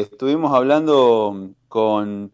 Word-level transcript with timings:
Estuvimos 0.00 0.52
hablando 0.52 1.54
con 1.68 2.32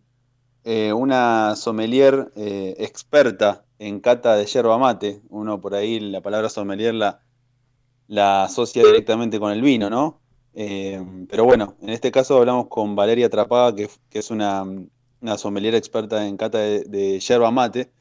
eh, 0.64 0.92
una 0.92 1.54
sommelier 1.56 2.32
eh, 2.36 2.74
experta 2.78 3.64
en 3.78 4.00
cata 4.00 4.34
de 4.36 4.46
yerba 4.46 4.78
mate. 4.78 5.22
Uno 5.28 5.60
por 5.60 5.74
ahí 5.74 6.00
la 6.00 6.20
palabra 6.20 6.48
sommelier 6.48 6.94
la, 6.94 7.20
la 8.08 8.44
asocia 8.44 8.84
directamente 8.84 9.38
con 9.38 9.52
el 9.52 9.62
vino, 9.62 9.88
¿no? 9.90 10.20
Eh, 10.54 11.00
pero 11.30 11.44
bueno, 11.44 11.76
en 11.80 11.90
este 11.90 12.10
caso 12.10 12.38
hablamos 12.38 12.66
con 12.68 12.96
Valeria 12.96 13.30
Trapaga, 13.30 13.74
que, 13.74 13.88
es 14.18 14.30
una, 14.30 14.64
una, 15.20 15.38
sommelier 15.38 15.74
experta 15.74 16.26
en 16.26 16.36
cata 16.36 16.58
de, 16.58 17.20
yerba 17.20 17.50
mate. 17.50 17.92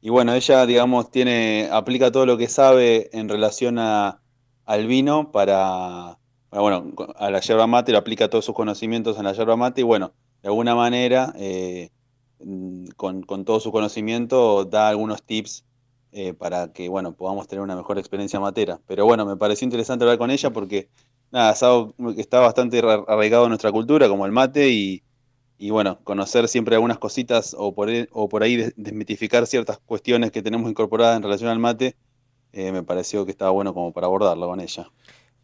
Y 0.00 0.10
bueno, 0.10 0.34
ella, 0.34 0.66
digamos, 0.66 1.10
tiene, 1.10 1.68
aplica 1.72 2.12
todo 2.12 2.26
lo 2.26 2.38
que 2.38 2.48
sabe 2.48 3.10
en 3.12 3.28
relación 3.28 3.78
a, 3.78 4.22
al 4.66 4.86
vino 4.86 5.32
para, 5.32 6.19
bueno, 6.50 6.92
a 7.16 7.30
la 7.30 7.40
yerba 7.40 7.66
mate, 7.66 7.92
lo 7.92 7.98
aplica 7.98 8.28
todos 8.28 8.44
sus 8.44 8.54
conocimientos 8.54 9.16
en 9.18 9.24
la 9.24 9.32
yerba 9.32 9.56
mate 9.56 9.82
y 9.82 9.84
bueno, 9.84 10.12
de 10.42 10.48
alguna 10.48 10.74
manera, 10.74 11.32
eh, 11.36 11.90
mm, 12.40 12.86
con, 12.96 13.22
con, 13.22 13.44
todo 13.44 13.60
su 13.60 13.70
conocimiento, 13.72 14.64
da 14.64 14.88
algunos 14.88 15.22
tips 15.22 15.64
eh, 16.12 16.34
para 16.34 16.72
que, 16.72 16.88
bueno, 16.88 17.14
podamos 17.14 17.46
tener 17.46 17.62
una 17.62 17.76
mejor 17.76 17.98
experiencia 17.98 18.40
matera. 18.40 18.80
Pero 18.86 19.04
bueno, 19.04 19.24
me 19.26 19.36
pareció 19.36 19.64
interesante 19.64 20.04
hablar 20.04 20.18
con 20.18 20.30
ella 20.30 20.50
porque, 20.50 20.88
nada, 21.30 21.52
está 22.16 22.40
bastante 22.40 22.80
arraigado 22.80 23.44
en 23.44 23.50
nuestra 23.50 23.70
cultura, 23.70 24.08
como 24.08 24.26
el 24.26 24.32
mate, 24.32 24.70
y, 24.70 25.02
y 25.58 25.70
bueno, 25.70 26.00
conocer 26.04 26.48
siempre 26.48 26.74
algunas 26.74 26.98
cositas 26.98 27.54
o 27.56 27.74
por, 27.74 27.90
o 28.12 28.28
por 28.28 28.42
ahí 28.42 28.56
desmitificar 28.76 29.46
ciertas 29.46 29.78
cuestiones 29.78 30.32
que 30.32 30.42
tenemos 30.42 30.68
incorporadas 30.68 31.16
en 31.16 31.22
relación 31.22 31.50
al 31.50 31.58
mate, 31.60 31.96
eh, 32.52 32.72
me 32.72 32.82
pareció 32.82 33.24
que 33.24 33.30
estaba 33.30 33.52
bueno 33.52 33.72
como 33.74 33.92
para 33.92 34.06
abordarlo 34.08 34.48
con 34.48 34.60
ella 34.60 34.90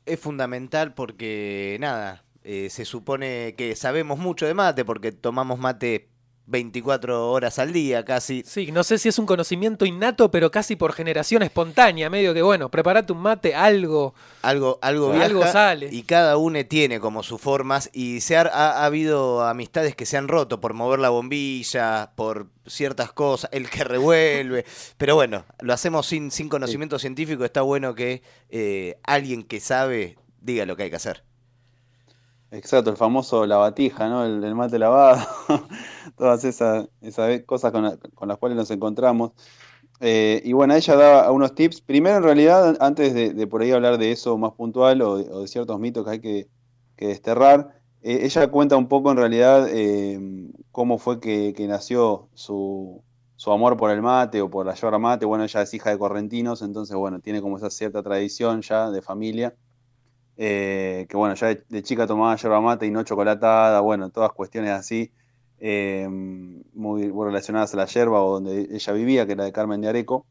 es 0.06 0.20
fundamental 0.20 0.94
porque, 0.94 1.76
nada, 1.80 2.24
eh, 2.44 2.70
se 2.70 2.84
supone 2.84 3.54
que 3.56 3.74
sabemos 3.76 4.18
mucho 4.18 4.46
de 4.46 4.54
mate 4.54 4.84
porque 4.84 5.12
tomamos 5.12 5.58
mate 5.58 6.08
24 6.46 7.30
horas 7.30 7.58
al 7.58 7.72
día 7.72 8.04
casi. 8.04 8.42
Sí, 8.46 8.70
no 8.72 8.84
sé 8.84 8.98
si 8.98 9.08
es 9.08 9.18
un 9.18 9.26
conocimiento 9.26 9.84
innato, 9.84 10.30
pero 10.30 10.50
casi 10.50 10.76
por 10.76 10.92
generación 10.92 11.42
espontánea, 11.42 12.08
medio 12.08 12.32
que 12.34 12.42
bueno, 12.42 12.70
preparate 12.70 13.12
un 13.12 13.18
mate, 13.18 13.54
algo. 13.54 14.14
Algo, 14.42 14.78
algo, 14.80 15.12
algo 15.12 15.46
sale. 15.46 15.88
Y 15.90 16.02
cada 16.02 16.36
uno 16.36 16.64
tiene 16.66 17.00
como 17.00 17.22
sus 17.22 17.40
formas. 17.40 17.90
Y 17.92 18.20
se 18.20 18.36
ha, 18.36 18.84
habido 18.84 19.44
amistades 19.44 19.96
que 19.96 20.06
se 20.06 20.16
han 20.16 20.28
roto 20.28 20.60
por 20.60 20.74
mover 20.74 21.00
la 21.00 21.10
bombilla, 21.10 22.12
por 22.14 22.48
ciertas 22.66 23.12
cosas, 23.12 23.50
el 23.52 23.68
que 23.68 23.84
revuelve. 23.84 24.64
pero 24.96 25.16
bueno, 25.16 25.44
lo 25.60 25.72
hacemos 25.72 26.06
sin, 26.06 26.30
sin 26.30 26.48
conocimiento 26.48 26.98
científico. 26.98 27.44
Está 27.44 27.62
bueno 27.62 27.94
que 27.94 28.22
eh, 28.50 28.98
alguien 29.02 29.42
que 29.42 29.60
sabe 29.60 30.16
diga 30.40 30.64
lo 30.64 30.76
que 30.76 30.84
hay 30.84 30.90
que 30.90 30.96
hacer. 30.96 31.25
Exacto, 32.52 32.90
el 32.90 32.96
famoso 32.96 33.44
lavatija, 33.44 34.08
¿no? 34.08 34.24
El, 34.24 34.54
mate 34.54 34.78
lavado, 34.78 35.26
todas 36.16 36.44
esas, 36.44 36.88
cosas 37.44 37.72
con, 37.72 38.28
las 38.28 38.38
cuales 38.38 38.56
nos 38.56 38.70
encontramos. 38.70 39.32
Eh, 40.00 40.42
y 40.44 40.52
bueno, 40.52 40.74
ella 40.74 40.96
daba 40.96 41.32
unos 41.32 41.54
tips. 41.54 41.80
Primero, 41.80 42.18
en 42.18 42.22
realidad, 42.22 42.76
antes 42.80 43.14
de, 43.14 43.46
por 43.48 43.62
ahí 43.62 43.72
hablar 43.72 43.98
de 43.98 44.12
eso 44.12 44.38
más 44.38 44.52
puntual 44.52 45.02
o 45.02 45.40
de, 45.40 45.48
ciertos 45.48 45.80
mitos 45.80 46.04
que 46.04 46.10
hay 46.10 46.20
que, 46.20 46.48
desterrar, 46.96 47.80
eh, 48.02 48.20
ella 48.22 48.48
cuenta 48.48 48.76
un 48.76 48.88
poco 48.88 49.10
en 49.10 49.16
realidad 49.18 49.68
eh, 49.70 50.20
cómo 50.70 50.98
fue 50.98 51.20
que, 51.20 51.54
nació 51.68 52.28
su, 52.34 53.02
su, 53.36 53.52
amor 53.52 53.76
por 53.76 53.90
el 53.90 54.02
mate 54.02 54.40
o 54.40 54.50
por 54.50 54.66
la 54.66 54.74
yerba 54.74 54.98
mate. 54.98 55.26
Bueno, 55.26 55.44
ella 55.44 55.62
es 55.62 55.74
hija 55.74 55.90
de 55.90 55.98
correntinos, 55.98 56.62
entonces, 56.62 56.96
bueno, 56.96 57.20
tiene 57.20 57.42
como 57.42 57.56
esa 57.58 57.70
cierta 57.70 58.02
tradición 58.02 58.62
ya 58.62 58.90
de 58.90 59.02
familia. 59.02 59.56
Eh, 60.38 61.06
que 61.08 61.16
bueno, 61.16 61.34
ya 61.34 61.54
de, 61.54 61.82
chica 61.82 62.06
tomaba 62.06 62.36
yerba 62.36 62.60
mate 62.60 62.86
y 62.86 62.90
no 62.90 63.02
chocolatada, 63.04 63.80
bueno, 63.80 64.10
todas 64.10 64.32
cuestiones 64.32 64.70
así, 64.70 65.10
eh, 65.58 66.06
muy, 66.08 67.10
relacionadas 67.10 67.72
a 67.74 67.78
la 67.78 67.86
yerba 67.86 68.22
o 68.22 68.34
donde 68.34 68.68
ella 68.70 68.92
vivía, 68.92 69.26
que 69.26 69.32
era 69.32 69.44
de 69.44 69.52
Carmen 69.52 69.80
de 69.80 69.88
Areco, 69.88 70.26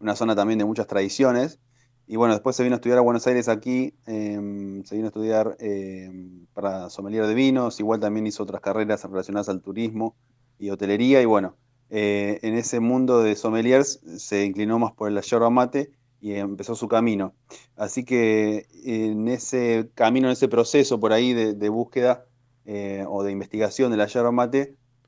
una 0.00 0.14
zona 0.16 0.34
también 0.34 0.58
de 0.58 0.64
muchas 0.64 0.86
tradiciones. 0.86 1.58
Y 2.06 2.16
bueno, 2.16 2.34
después 2.34 2.56
se 2.56 2.62
vino 2.64 2.74
a 2.74 2.76
estudiar 2.76 2.98
a 2.98 3.02
Buenos 3.02 3.26
Aires 3.26 3.48
aquí, 3.48 3.94
em, 4.06 4.82
se 4.84 4.96
vino 4.96 5.06
a 5.06 5.10
estudiar 5.10 5.56
em, 5.60 6.46
para 6.52 6.90
sommelier 6.90 7.26
de 7.26 7.34
vinos, 7.34 7.80
igual 7.80 8.00
también 8.00 8.26
hizo 8.26 8.42
otras 8.42 8.60
carreras 8.60 9.04
relacionadas 9.04 9.48
al 9.48 9.62
turismo 9.62 10.16
y 10.58 10.70
hotelería, 10.70 11.22
y 11.22 11.24
bueno, 11.24 11.56
eh, 11.90 12.40
en 12.42 12.54
ese 12.54 12.80
mundo 12.80 13.22
de 13.22 13.36
sommeliers 13.36 14.00
se 14.18 14.44
inclinó 14.44 14.78
más 14.78 14.92
por 14.92 15.08
el 15.10 15.20
yerba 15.22 15.50
mate 15.50 15.92
y 16.22 16.34
empezó 16.34 16.76
su 16.76 16.88
camino. 16.88 17.34
Así 17.76 18.04
que 18.04 18.68
en 18.84 19.26
ese 19.26 19.90
camino, 19.94 20.28
en 20.28 20.32
ese 20.32 20.48
proceso 20.48 21.00
por 21.00 21.12
ahí 21.12 21.34
de, 21.34 21.68
búsqueda 21.68 22.24
eh, 22.64 23.04
o 23.08 23.24
de 23.24 23.32
investigación 23.32 23.90
de 23.90 23.96
la 23.96 24.06
yerba 24.06 24.50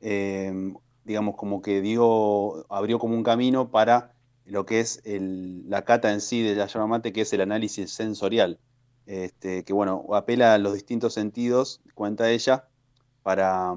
em, 0.01 0.75
digamos 1.05 1.37
como 1.37 1.63
que 1.63 1.81
dio, 1.81 2.67
abrió 2.69 2.99
como 2.99 3.15
un 3.15 3.23
camino 3.23 3.71
para 3.71 4.13
lo 4.45 4.67
que 4.67 4.81
es 4.81 5.01
la 5.05 5.85
cata 5.85 6.13
en 6.13 6.21
sí 6.21 6.43
de 6.43 6.57
la 6.57 6.67
yerba 6.67 7.01
que 7.01 7.21
es 7.21 7.33
el 7.33 7.43
análisis 7.43 7.93
sensorial, 7.93 8.59
este, 9.07 9.63
que 9.63 9.73
bueno, 9.73 10.05
apela 10.15 10.55
a 10.55 10.59
los 10.59 10.75
distintos 10.75 11.15
sentidos, 11.15 11.81
cuenta 11.95 12.31
ella, 12.33 12.67
para, 13.23 13.73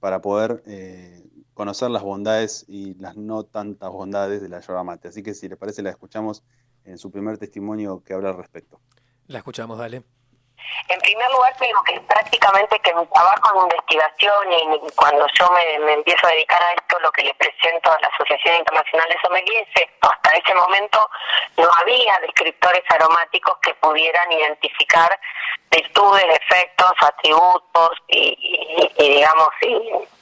para 0.00 0.22
poder 0.22 0.62
eh, 0.66 1.28
conocer 1.52 1.90
las 1.90 2.02
bondades 2.02 2.64
y 2.68 2.94
las 2.94 3.18
no 3.18 3.44
tantas 3.44 3.90
bondades 3.90 4.40
de 4.40 4.48
la 4.48 4.60
yerba. 4.60 4.98
Así 5.04 5.22
que 5.22 5.34
si 5.34 5.46
les 5.46 5.58
parece, 5.58 5.82
la 5.82 5.90
escuchamos 5.90 6.42
en 6.90 6.98
su 6.98 7.10
primer 7.10 7.38
testimonio 7.38 8.02
que 8.04 8.14
habla 8.14 8.30
al 8.30 8.36
respecto. 8.36 8.80
La 9.26 9.38
escuchamos, 9.38 9.78
dale. 9.78 10.02
En 10.88 11.00
primer 11.00 11.30
lugar, 11.30 11.56
tengo 11.58 11.82
que 11.84 12.00
prácticamente 12.00 12.78
que 12.80 12.94
mi 12.94 13.06
trabajo 13.06 13.54
en 13.54 13.62
investigación 13.62 14.52
y 14.52 14.90
cuando 14.94 15.26
yo 15.38 15.50
me, 15.50 15.92
empiezo 15.94 16.26
a 16.26 16.30
dedicar 16.30 16.62
a 16.62 16.72
esto, 16.74 16.98
lo 17.00 17.10
que 17.12 17.24
le 17.24 17.34
presento 17.34 17.90
a 17.90 17.98
la 18.00 18.08
Asociación 18.08 18.56
Internacional 18.56 19.08
de 19.08 19.16
Sommeliers, 19.22 19.68
hasta 20.00 20.36
ese 20.36 20.54
momento 20.54 21.08
no 21.56 21.68
había 21.80 22.18
descriptores 22.20 22.82
aromáticos 22.90 23.56
que 23.62 23.74
pudieran 23.74 24.30
identificar 24.32 25.18
virtudes, 25.70 26.24
efectos, 26.42 26.92
atributos 27.00 27.90
y, 28.08 28.92
y 28.98 29.08
digamos, 29.08 29.48
y, 29.62 30.19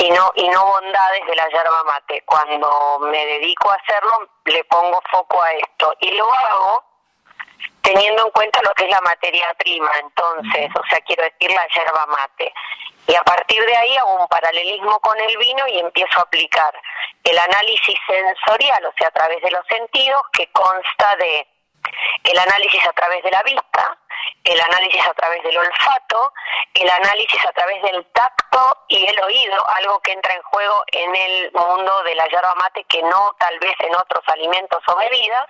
y 0.00 0.10
no 0.10 0.32
y 0.34 0.48
no 0.48 0.64
bondades 0.64 1.26
de 1.26 1.36
la 1.36 1.48
yerba 1.48 1.84
mate. 1.84 2.22
Cuando 2.24 2.98
me 3.00 3.26
dedico 3.26 3.70
a 3.70 3.74
hacerlo, 3.74 4.28
le 4.46 4.64
pongo 4.64 5.00
foco 5.10 5.42
a 5.42 5.52
esto 5.52 5.92
y 6.00 6.10
lo 6.12 6.32
hago 6.32 6.84
teniendo 7.82 8.24
en 8.24 8.30
cuenta 8.30 8.60
lo 8.62 8.72
que 8.74 8.84
es 8.84 8.90
la 8.90 9.00
materia 9.00 9.52
prima, 9.58 9.90
entonces, 10.00 10.70
o 10.74 10.82
sea, 10.88 11.00
quiero 11.00 11.24
decir 11.24 11.50
la 11.50 11.66
yerba 11.68 12.06
mate. 12.06 12.52
Y 13.06 13.14
a 13.14 13.22
partir 13.22 13.64
de 13.64 13.76
ahí 13.76 13.96
hago 13.96 14.16
un 14.16 14.28
paralelismo 14.28 15.00
con 15.00 15.18
el 15.20 15.36
vino 15.36 15.66
y 15.68 15.80
empiezo 15.80 16.18
a 16.18 16.22
aplicar 16.22 16.72
el 17.24 17.38
análisis 17.38 17.98
sensorial, 18.06 18.84
o 18.86 18.92
sea, 18.98 19.08
a 19.08 19.12
través 19.12 19.42
de 19.42 19.50
los 19.50 19.66
sentidos, 19.66 20.22
que 20.32 20.50
consta 20.52 21.16
de 21.16 21.46
el 22.24 22.38
análisis 22.38 22.86
a 22.86 22.92
través 22.92 23.22
de 23.22 23.30
la 23.30 23.42
vista, 23.42 23.98
el 24.44 24.60
análisis 24.60 25.06
a 25.06 25.14
través 25.14 25.42
del 25.42 25.56
olfato, 25.56 26.32
el 26.74 26.88
análisis 26.88 27.44
a 27.44 27.52
través 27.52 27.82
del 27.82 28.04
tacto 28.12 28.84
y 28.88 29.04
el 29.06 29.20
oído, 29.22 29.68
algo 29.68 30.00
que 30.00 30.12
entra 30.12 30.34
en 30.34 30.42
juego 30.42 30.82
en 30.92 31.14
el 31.14 31.52
mundo 31.52 32.02
de 32.04 32.14
la 32.14 32.26
yerba 32.28 32.54
mate 32.56 32.84
que 32.84 33.02
no 33.02 33.34
tal 33.38 33.58
vez 33.58 33.74
en 33.80 33.94
otros 33.94 34.24
alimentos 34.28 34.82
o 34.86 34.96
bebidas, 34.96 35.46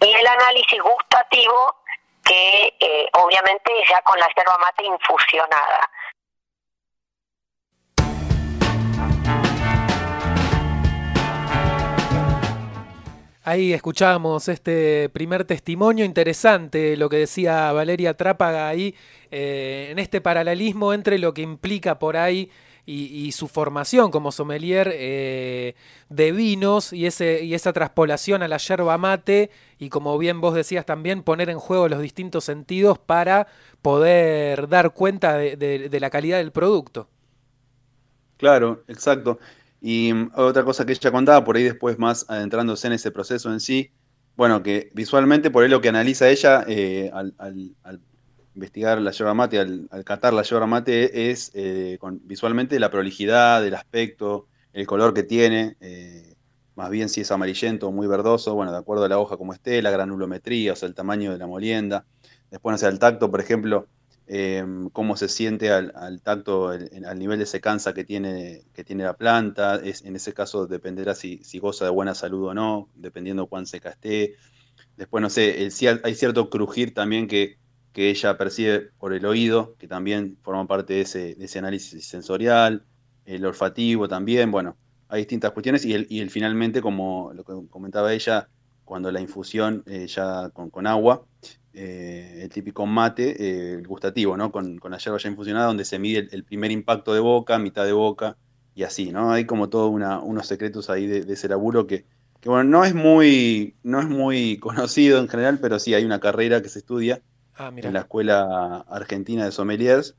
y 0.00 0.12
el 0.12 0.26
análisis 0.26 0.80
gustativo 0.82 1.76
que 2.24 2.74
eh, 2.80 3.08
obviamente 3.12 3.72
ya 3.88 4.02
con 4.02 4.18
la 4.18 4.28
yerba 4.36 4.58
mate 4.58 4.84
infusionada. 4.84 5.90
Ahí 13.48 13.72
escuchamos 13.72 14.48
este 14.48 15.08
primer 15.10 15.44
testimonio 15.44 16.04
interesante, 16.04 16.96
lo 16.96 17.08
que 17.08 17.18
decía 17.18 17.70
Valeria 17.70 18.16
Trápaga 18.16 18.66
ahí, 18.66 18.96
eh, 19.30 19.86
en 19.92 20.00
este 20.00 20.20
paralelismo 20.20 20.92
entre 20.92 21.16
lo 21.20 21.32
que 21.32 21.42
implica 21.42 22.00
por 22.00 22.16
ahí 22.16 22.50
y, 22.86 23.30
su 23.30 23.46
formación 23.46 24.10
como 24.10 24.32
sommelier 24.32 24.90
eh, 24.92 25.76
de 26.08 26.32
vinos 26.32 26.92
y, 26.92 27.06
ese, 27.06 27.44
y 27.44 27.54
esa 27.54 27.72
traspolación 27.72 28.42
a 28.42 28.48
la 28.48 28.56
yerba 28.56 28.98
mate 28.98 29.50
y 29.78 29.90
como 29.90 30.18
bien 30.18 30.40
vos 30.40 30.52
decías 30.52 30.84
también 30.84 31.22
poner 31.22 31.48
en 31.48 31.60
juego 31.60 31.88
los 31.88 32.00
distintos 32.00 32.42
sentidos 32.42 32.98
para 32.98 33.46
poder 33.80 34.66
dar 34.66 34.92
cuenta 34.92 35.38
de 35.38 35.98
la 36.00 36.10
calidad 36.10 36.38
del 36.38 36.50
producto. 36.50 37.08
Claro, 38.38 38.82
exacto. 38.88 39.38
Y 39.88 40.12
mm, 40.12 40.32
otra 40.34 40.64
cosa 40.64 40.84
que 40.84 40.92
ella 40.92 41.12
contaba, 41.12 41.44
por 41.44 41.56
ahí 41.56 41.62
después 41.62 41.96
más 41.96 42.26
adentrándose 42.28 42.88
en 42.88 42.94
ese 42.94 43.12
proceso 43.12 43.52
en 43.52 43.60
sí, 43.60 43.92
bueno, 44.36 44.60
que 44.64 44.90
visualmente, 44.94 45.48
por 45.48 45.62
ahí 45.62 45.70
lo 45.70 45.80
que 45.80 45.88
analiza 45.88 46.28
ella 46.28 46.64
eh, 46.66 47.08
al, 47.12 47.32
investigar 48.56 49.00
la 49.00 49.12
yerba 49.12 49.32
mate, 49.34 49.60
al, 49.60 49.88
catar 50.04 50.32
la 50.32 50.42
yerba 50.42 50.66
mate, 50.66 51.30
es 51.30 51.52
eh, 51.54 52.00
visualmente 52.24 52.80
la 52.80 52.90
prolijidad, 52.90 53.64
el 53.64 53.76
aspecto, 53.76 54.48
el 54.72 54.88
color 54.88 55.14
que 55.14 55.22
tiene, 55.22 55.76
eh, 55.80 56.34
más 56.74 56.90
bien 56.90 57.08
si 57.08 57.20
es 57.20 57.30
amarillento 57.30 57.86
o 57.86 57.92
muy 57.92 58.08
verdoso, 58.08 58.56
bueno, 58.56 58.72
de 58.72 58.78
acuerdo 58.78 59.04
a 59.04 59.08
la 59.08 59.20
hoja 59.20 59.36
como 59.36 59.52
esté, 59.52 59.80
la 59.82 59.92
granulometría, 59.92 60.72
o 60.72 60.76
sea, 60.76 60.88
el 60.88 60.96
tamaño 60.96 61.30
de 61.30 61.38
la 61.38 61.46
molienda. 61.46 62.06
Después, 62.50 62.72
no 62.74 62.78
sé, 62.78 62.88
el 62.88 62.98
tacto, 62.98 63.30
por 63.30 63.40
ejemplo, 63.40 63.86
em, 64.26 64.90
cómo 64.90 65.16
se 65.16 65.28
siente 65.28 65.70
al, 65.70 66.20
tacto, 66.22 66.68
al 66.68 67.18
nivel 67.18 67.38
de 67.38 67.46
secanza 67.46 67.94
que 67.94 68.04
tiene, 68.04 68.64
que 68.74 68.84
tiene 68.84 69.04
la 69.04 69.16
planta. 69.16 69.76
Es, 69.76 70.02
en 70.04 70.16
ese 70.16 70.34
caso 70.34 70.66
dependerá 70.66 71.14
si, 71.14 71.40
goza 71.58 71.84
de 71.84 71.90
buena 71.90 72.14
salud 72.14 72.48
o 72.48 72.54
no, 72.54 72.88
dependiendo 72.94 73.46
cuán 73.46 73.66
seca 73.66 73.90
esté. 73.90 74.34
Después, 74.96 75.22
no 75.22 75.30
sé, 75.30 75.68
hay 76.04 76.14
cierto 76.14 76.50
crujir 76.50 76.94
también 76.94 77.28
que, 77.28 77.58
que, 77.92 78.10
ella 78.10 78.36
percibe 78.38 78.90
por 78.98 79.12
el 79.12 79.26
oído, 79.26 79.76
que 79.78 79.88
también 79.88 80.38
forma 80.42 80.66
parte 80.66 80.94
de 80.94 81.00
ese, 81.02 81.58
análisis 81.58 82.06
sensorial, 82.06 82.84
el 83.24 83.44
olfativo 83.44 84.08
también, 84.08 84.50
bueno, 84.50 84.76
hay 85.08 85.22
distintas 85.22 85.52
cuestiones 85.52 85.84
y 85.84 85.94
el, 85.94 86.06
y 86.08 86.20
el 86.20 86.30
finalmente, 86.30 86.80
como 86.80 87.32
lo 87.34 87.44
que 87.44 87.52
comentaba 87.70 88.12
ella, 88.12 88.48
cuando 88.86 89.10
la 89.10 89.20
infusión 89.20 89.82
eh, 89.86 90.06
ya 90.06 90.50
con, 90.50 90.86
agua, 90.86 91.26
eh, 91.72 92.40
el 92.42 92.48
típico 92.50 92.86
mate, 92.86 93.30
eh, 93.42 93.74
el 93.74 93.86
gustativo, 93.86 94.36
¿no? 94.36 94.50
Con, 94.50 94.80
la 94.82 94.98
yerba 94.98 95.18
ya 95.18 95.28
infusionada, 95.28 95.66
donde 95.66 95.84
se 95.84 95.98
mide 95.98 96.28
el, 96.30 96.44
primer 96.44 96.70
impacto 96.70 97.12
de 97.12 97.20
boca, 97.20 97.58
mitad 97.58 97.84
de 97.84 97.92
boca 97.92 98.36
y 98.74 98.82
así, 98.82 99.12
¿no? 99.12 99.32
Hay 99.32 99.44
como 99.44 99.68
todos 99.68 99.90
unos 99.90 100.46
secretos 100.46 100.90
ahí 100.90 101.06
de, 101.06 101.32
ese 101.32 101.48
laburo 101.48 101.86
que, 101.86 102.06
bueno, 102.44 102.64
no 102.64 102.84
es, 102.84 102.94
muy, 102.94 103.74
no 103.82 104.00
es 104.00 104.08
muy 104.08 104.58
conocido 104.60 105.18
en 105.18 105.28
general, 105.28 105.58
pero 105.60 105.78
sí 105.78 105.94
hay 105.94 106.04
una 106.04 106.20
carrera 106.20 106.62
que 106.62 106.68
se 106.68 106.78
estudia 106.78 107.22
ah, 107.56 107.72
en 107.74 107.92
la 107.92 108.00
Escuela 108.00 108.84
Argentina 108.88 109.44
de 109.44 109.52
Sommeliers 109.52 110.16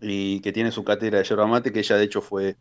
y 0.00 0.40
que 0.40 0.52
tiene 0.52 0.72
su 0.72 0.84
cátedra 0.84 1.18
de 1.18 1.24
yerba 1.24 1.46
mate, 1.46 1.72
que 1.72 1.80
ella 1.80 1.96
de 1.96 2.04
hecho 2.04 2.22
fue 2.22 2.56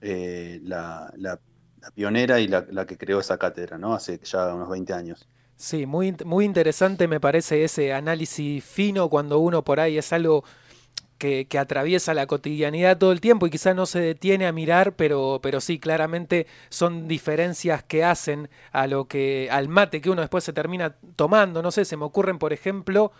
la, 0.00 1.12
la 1.16 1.40
la 1.80 1.90
pionera 1.90 2.40
y 2.40 2.48
la, 2.48 2.86
que 2.86 2.98
creó 2.98 3.20
esa 3.20 3.38
cátedra, 3.38 3.78
¿no? 3.78 3.94
Hace 3.94 4.20
ya 4.22 4.54
unos 4.54 4.68
20 4.68 4.92
años. 4.92 5.28
Sí, 5.58 5.86
muy, 5.86 6.14
muy 6.24 6.44
interesante 6.44 7.08
me 7.08 7.18
parece 7.18 7.64
ese 7.64 7.92
análisis 7.92 8.64
fino 8.64 9.08
cuando 9.08 9.40
uno 9.40 9.64
por 9.64 9.80
ahí 9.80 9.98
es 9.98 10.12
algo 10.12 10.44
que, 11.18 11.48
atraviesa 11.58 12.14
la 12.14 12.28
cotidianidad 12.28 12.96
todo 12.96 13.10
el 13.10 13.20
tiempo 13.20 13.44
y 13.46 13.50
quizá 13.50 13.74
no 13.74 13.84
se 13.84 13.98
detiene 14.00 14.46
a 14.46 14.52
mirar, 14.52 14.94
pero, 14.94 15.40
pero 15.42 15.60
sí, 15.60 15.80
claramente 15.80 16.46
son 16.68 17.08
diferencias 17.08 17.82
que 17.82 18.04
hacen 18.04 18.48
a 18.70 18.86
lo 18.86 19.06
que, 19.08 19.48
al 19.50 19.68
mate 19.68 20.00
que 20.00 20.10
uno 20.10 20.20
después 20.20 20.44
se 20.44 20.52
termina 20.52 20.94
tomando. 21.16 21.60
No 21.60 21.72
sé, 21.72 21.84
se 21.84 21.96
me 21.96 22.04
ocurren, 22.04 22.38
por 22.38 22.52
ejemplo, 22.52 23.10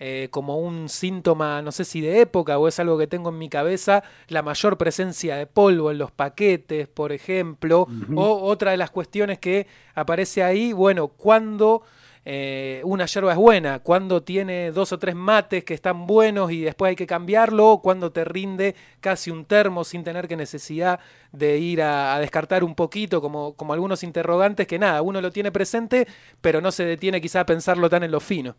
eh, 0.00 0.28
como 0.30 0.58
un 0.58 0.88
síntoma, 0.88 1.60
no 1.60 1.72
sé 1.72 1.84
si 1.84 2.00
de 2.00 2.20
época 2.20 2.56
o 2.58 2.68
es 2.68 2.78
algo 2.78 2.96
que 2.98 3.08
tengo 3.08 3.30
en 3.30 3.38
mi 3.38 3.48
cabeza, 3.48 4.04
la 4.28 4.42
mayor 4.42 4.78
presencia 4.78 5.34
de 5.36 5.46
polvo 5.46 5.90
en 5.90 5.98
los 5.98 6.12
paquetes, 6.12 6.86
por 6.86 7.10
ejemplo, 7.10 7.88
o 8.14 8.42
otra 8.42 8.70
de 8.70 8.76
las 8.76 8.90
cuestiones 8.90 9.38
que 9.38 9.66
aparece 9.94 10.42
ahí, 10.42 10.72
bueno, 10.72 11.08
cuando... 11.08 11.82
Eh, 12.30 12.82
una 12.84 13.06
yerba 13.06 13.32
es 13.32 13.38
buena, 13.38 13.78
cuando 13.78 14.22
tiene 14.22 14.70
dos 14.70 14.92
o 14.92 14.98
tres 14.98 15.14
mates 15.14 15.64
que 15.64 15.72
están 15.72 16.06
buenos 16.06 16.52
y 16.52 16.60
después 16.60 16.90
hay 16.90 16.96
que 16.96 17.06
cambiarlo, 17.06 17.70
o 17.70 17.80
cuando 17.80 18.12
te 18.12 18.22
rinde 18.22 18.74
casi 19.00 19.30
un 19.30 19.46
termo 19.46 19.82
sin 19.82 20.04
tener 20.04 20.28
que 20.28 20.36
necesidad 20.36 21.00
de 21.32 21.56
ir 21.56 21.80
a, 21.80 22.18
descartar 22.18 22.64
un 22.64 22.74
poquito, 22.74 23.22
como, 23.22 23.54
como 23.54 23.72
algunos 23.72 24.02
interrogantes 24.02 24.66
que 24.66 24.78
nada, 24.78 25.00
uno 25.00 25.22
lo 25.22 25.30
tiene 25.30 25.50
presente, 25.50 26.06
pero 26.42 26.60
no 26.60 26.70
se 26.70 26.84
detiene 26.84 27.22
quizá 27.22 27.40
a 27.40 27.46
pensarlo 27.46 27.88
tan 27.88 28.02
en 28.02 28.10
lo 28.10 28.20
fino. 28.20 28.56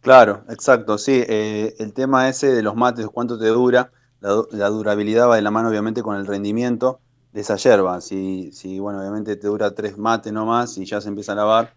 Claro, 0.00 0.44
exacto, 0.48 0.96
sí. 0.96 1.22
Eh, 1.28 1.74
el 1.78 1.92
tema 1.92 2.28
ese 2.28 2.48
de 2.52 2.62
los 2.62 2.74
mates, 2.74 3.06
cuánto 3.12 3.38
te 3.38 3.48
dura, 3.48 3.92
la, 4.20 4.68
durabilidad 4.68 5.28
va 5.28 5.36
de 5.36 5.42
la 5.42 5.50
mano 5.50 5.68
obviamente 5.68 6.02
con 6.02 6.16
el 6.16 6.26
rendimiento 6.26 7.00
de 7.32 7.42
esa 7.42 7.56
yerba. 7.56 8.00
Si, 8.00 8.50
si, 8.52 8.78
bueno, 8.78 9.00
obviamente 9.00 9.36
te 9.36 9.46
dura 9.46 9.74
tres 9.74 9.98
mates 9.98 10.32
nomás 10.32 10.78
y 10.78 10.86
ya 10.86 11.00
se 11.02 11.08
empieza 11.08 11.32
a 11.32 11.34
lavar, 11.34 11.74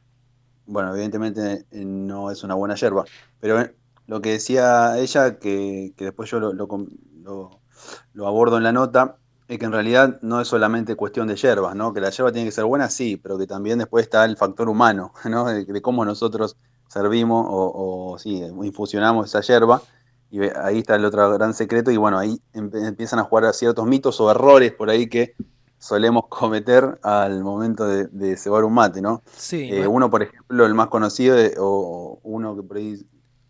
bueno, 0.66 0.94
evidentemente 0.94 1.66
eh, 1.72 1.86
no 1.86 2.32
es 2.32 2.44
una 2.44 2.56
buena 2.56 2.76
yerba. 2.76 3.04
Pero 3.42 3.60
eh, 3.62 3.76
lo 4.08 4.22
que 4.22 4.32
decía 4.32 4.98
ella, 5.00 5.38
que, 5.40 5.94
después 5.98 6.30
yo 6.32 6.40
lo, 6.40 6.54
lo, 6.54 8.28
abordo 8.28 8.58
en 8.58 8.64
la 8.64 8.72
nota, 8.72 9.18
es 9.50 9.60
que 9.60 9.66
en 9.66 9.74
realidad 9.74 10.20
no 10.22 10.40
es 10.40 10.48
solamente 10.48 10.96
cuestión 10.96 11.28
de 11.28 11.36
yerbas, 11.36 11.76
¿no? 11.76 11.94
Que 11.94 12.00
la 12.00 12.10
yerba 12.10 12.32
tiene 12.32 12.48
que 12.48 12.54
ser 12.54 12.64
buena, 12.64 12.90
sí, 12.90 13.18
pero 13.18 13.38
que 13.38 13.48
también 13.48 13.80
después 13.80 14.04
está 14.06 14.24
el 14.24 14.38
factor 14.38 14.70
humano, 14.70 15.14
¿no? 15.30 15.46
de 15.48 15.82
cómo 15.82 16.06
nosotros 16.06 16.56
servimos 16.94 17.46
o, 17.50 18.18
sí, 18.20 18.44
infusionamos 18.62 19.28
esa 19.28 19.42
yerba. 19.42 19.82
Y 20.30 20.42
ahí 20.42 20.80
está 20.80 20.96
el 20.96 21.06
otro 21.06 21.32
gran 21.34 21.54
secreto. 21.54 21.92
Y 21.92 21.98
bueno, 21.98 22.18
ahí 22.18 22.40
empiezan 22.54 23.20
a 23.20 23.24
jugar 23.24 23.46
a 23.46 23.54
ciertos 23.54 23.86
mitos 23.86 24.20
o 24.20 24.32
errores 24.32 24.72
por 24.72 24.90
ahí 24.90 25.08
que 25.08 25.36
solemos 25.78 26.28
cometer 26.30 26.98
al 27.04 27.44
momento 27.44 27.86
de, 27.86 28.38
cebar 28.38 28.64
un 28.64 28.74
mate, 28.74 29.02
¿no? 29.02 29.22
Sí. 29.36 29.70
Eh, 29.72 29.86
uno, 29.86 30.10
por 30.10 30.24
ejemplo, 30.24 30.66
el 30.66 30.74
más 30.74 30.88
conocido, 30.88 31.38
o 31.60 32.20
uno 32.24 32.56
que 32.56 32.64
por 32.64 32.78
ahí 32.78 33.06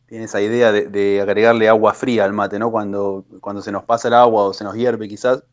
tiene 0.07 0.25
esa 0.25 0.41
idea 0.41 0.71
de, 0.71 1.21
agregarle 1.21 1.69
agua 1.69 1.93
fría 1.93 2.25
al 2.25 2.33
mate, 2.33 2.59
¿no? 2.59 2.71
Cuando, 2.71 3.25
cuando 3.39 3.61
se 3.61 3.71
nos 3.71 3.83
pasa 3.83 4.07
el 4.07 4.15
agua 4.15 4.45
o 4.45 4.53
se 4.53 4.63
nos 4.63 4.75
hierve 4.75 5.07
quizás. 5.07 5.43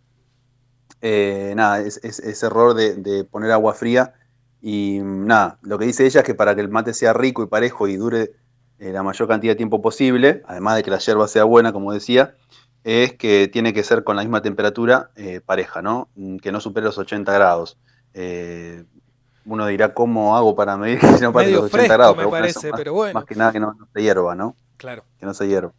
Eh, 1.02 1.54
nada, 1.56 1.80
es, 1.80 1.98
ese 2.02 2.46
error 2.46 2.74
de, 2.74 3.24
poner 3.24 3.52
agua 3.52 3.74
fría 3.74 4.14
y 4.62 5.00
nada, 5.02 5.58
lo 5.62 5.78
que 5.78 5.86
dice 5.86 6.04
ella 6.04 6.20
es 6.20 6.26
que 6.26 6.34
para 6.34 6.54
que 6.54 6.60
el 6.60 6.68
mate 6.68 6.92
sea 6.92 7.12
rico 7.12 7.42
y 7.42 7.46
parejo 7.46 7.88
y 7.88 7.96
dure 7.96 8.32
eh, 8.78 8.92
la 8.92 9.02
mayor 9.02 9.28
cantidad 9.28 9.52
de 9.52 9.56
tiempo 9.56 9.82
posible, 9.82 10.42
además 10.46 10.76
de 10.76 10.82
que 10.82 10.90
la 10.90 10.98
yerba 10.98 11.28
sea 11.28 11.44
buena, 11.44 11.72
como 11.72 11.92
decía, 11.92 12.34
es 12.82 13.14
que 13.14 13.48
tiene 13.48 13.74
que 13.74 13.82
ser 13.82 14.04
con 14.04 14.16
la 14.16 14.22
misma 14.22 14.40
temperatura 14.42 15.10
eh, 15.16 15.40
pareja, 15.44 15.82
¿no? 15.82 16.08
Mm, 16.14 16.38
que 16.38 16.50
no 16.50 16.60
supere 16.60 16.86
los 16.86 16.96
80 16.96 17.32
grados. 17.32 17.78
Eh, 18.14 18.84
uno 19.44 19.66
dirá, 19.66 19.92
¿cómo 19.94 20.36
hago 20.36 20.54
para 20.54 20.76
medir 20.76 20.98
que 20.98 21.20
no 21.20 21.32
pase 21.32 21.50
los 21.50 21.64
80 21.64 21.94
grados? 21.94 22.16
Me 22.16 22.26
parece, 22.28 22.70
pero 22.74 22.94
bueno. 22.94 23.14
Más 23.14 23.24
que 23.24 23.34
nada 23.34 23.52
que 23.52 23.60
no, 23.60 23.76
se 23.94 24.02
hierva, 24.02 24.34
¿no? 24.34 24.56
Claro. 24.78 25.04
Que 25.18 25.26
no 25.26 25.34
se 25.34 25.46
hierva. 25.46 25.72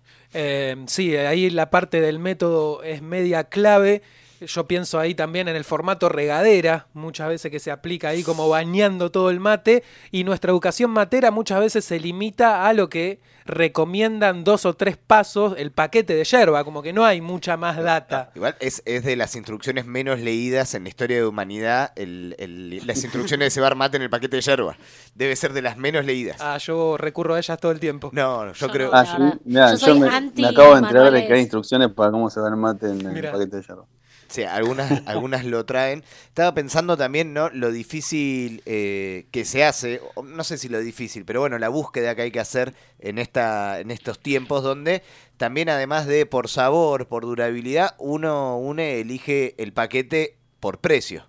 sí, 0.87 1.15
ahí 1.15 1.49
la 1.49 1.71
parte 1.71 2.01
del 2.01 2.19
método 2.19 2.83
es 2.83 3.01
media 3.01 3.45
clave 3.45 4.03
yo 4.45 4.67
pienso 4.67 4.99
ahí 4.99 5.15
también 5.15 5.47
en 5.47 5.55
el 5.55 5.63
formato 5.63 6.09
regadera, 6.09 6.87
muchas 6.93 7.29
veces 7.29 7.51
que 7.51 7.59
se 7.59 7.71
aplica 7.71 8.09
ahí 8.09 8.23
como 8.23 8.49
bañando 8.49 9.11
todo 9.11 9.29
el 9.29 9.39
mate, 9.39 9.83
y 10.11 10.23
nuestra 10.23 10.51
educación 10.51 10.91
matera 10.91 11.31
muchas 11.31 11.59
veces 11.59 11.85
se 11.85 11.99
limita 11.99 12.67
a 12.67 12.73
lo 12.73 12.89
que 12.89 13.19
recomiendan 13.45 14.43
dos 14.43 14.65
o 14.65 14.73
tres 14.73 14.97
pasos 14.97 15.55
el 15.57 15.71
paquete 15.71 16.15
de 16.15 16.23
yerba, 16.23 16.63
como 16.63 16.81
que 16.81 16.93
no 16.93 17.05
hay 17.05 17.21
mucha 17.21 17.57
más 17.57 17.77
data. 17.77 18.31
Igual 18.35 18.55
es, 18.59 18.83
de 18.85 19.15
las 19.15 19.35
instrucciones 19.35 19.85
menos 19.85 20.19
leídas 20.19 20.73
en 20.75 20.83
la 20.83 20.89
historia 20.89 21.17
de 21.17 21.25
humanidad, 21.25 21.91
las 21.97 23.03
instrucciones 23.03 23.47
de 23.47 23.49
cebar 23.51 23.75
mate 23.75 23.97
en 23.97 24.03
el 24.03 24.09
paquete 24.09 24.37
de 24.37 24.41
yerba. 24.41 24.77
Debe 25.15 25.35
ser 25.35 25.53
de 25.53 25.61
las 25.61 25.77
menos 25.77 26.05
leídas. 26.05 26.37
Ah, 26.39 26.57
yo 26.57 26.97
recurro 26.97 27.35
a 27.35 27.39
ellas 27.39 27.59
todo 27.59 27.71
el 27.71 27.79
tiempo. 27.79 28.09
No, 28.13 28.51
yo, 28.53 28.69
creo... 28.69 28.91
Ah, 28.93 29.03
yo, 29.45 29.95
me, 29.95 30.47
acabo 30.47 30.73
de 30.73 30.79
enterar 30.79 31.11
de 31.11 31.27
que 31.27 31.33
hay 31.33 31.41
instrucciones 31.41 31.89
para 31.89 32.11
cómo 32.11 32.29
cebar 32.29 32.55
mate 32.55 32.89
en 32.89 33.05
el 33.05 33.31
paquete 33.31 33.57
de 33.57 33.63
yerba. 33.63 33.85
Sí, 34.31 34.43
algunas, 34.43 34.89
algunas 35.07 35.43
lo 35.43 35.65
traen. 35.65 36.03
Estaba 36.27 36.53
pensando 36.53 36.95
también, 36.95 37.33
¿no? 37.33 37.49
Lo 37.49 37.69
difícil 37.69 38.63
eh, 38.65 39.27
que 39.31 39.43
se 39.43 39.65
hace, 39.65 40.01
no 40.23 40.43
sé 40.45 40.57
si 40.57 40.69
lo 40.69 40.79
difícil, 40.79 41.25
pero 41.25 41.41
bueno, 41.41 41.59
la 41.59 41.67
búsqueda 41.67 42.15
que 42.15 42.21
hay 42.23 42.31
que 42.31 42.39
hacer 42.39 42.73
en, 42.99 43.19
esta, 43.19 43.81
en 43.81 43.91
estos 43.91 44.19
tiempos 44.19 44.63
donde 44.63 45.03
también 45.35 45.67
además 45.67 46.07
de 46.07 46.25
por 46.25 46.47
sabor, 46.47 47.07
por 47.09 47.23
durabilidad, 47.25 47.95
uno 47.99 48.57
une, 48.57 49.01
elige 49.01 49.53
el 49.61 49.73
paquete 49.73 50.37
por 50.61 50.79
precio. 50.79 51.27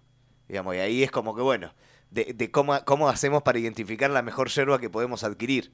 Digamos, 0.48 0.76
y 0.76 0.78
ahí 0.78 1.02
es 1.02 1.10
como 1.10 1.34
que, 1.34 1.42
bueno, 1.42 1.74
de, 2.10 2.34
de 2.34 2.50
cómo, 2.52 2.78
cómo 2.84 3.08
hacemos 3.08 3.42
para 3.42 3.58
identificar 3.58 4.10
la 4.10 4.22
mejor 4.22 4.48
yerba 4.48 4.78
que 4.78 4.90
podemos 4.90 5.24
adquirir. 5.24 5.72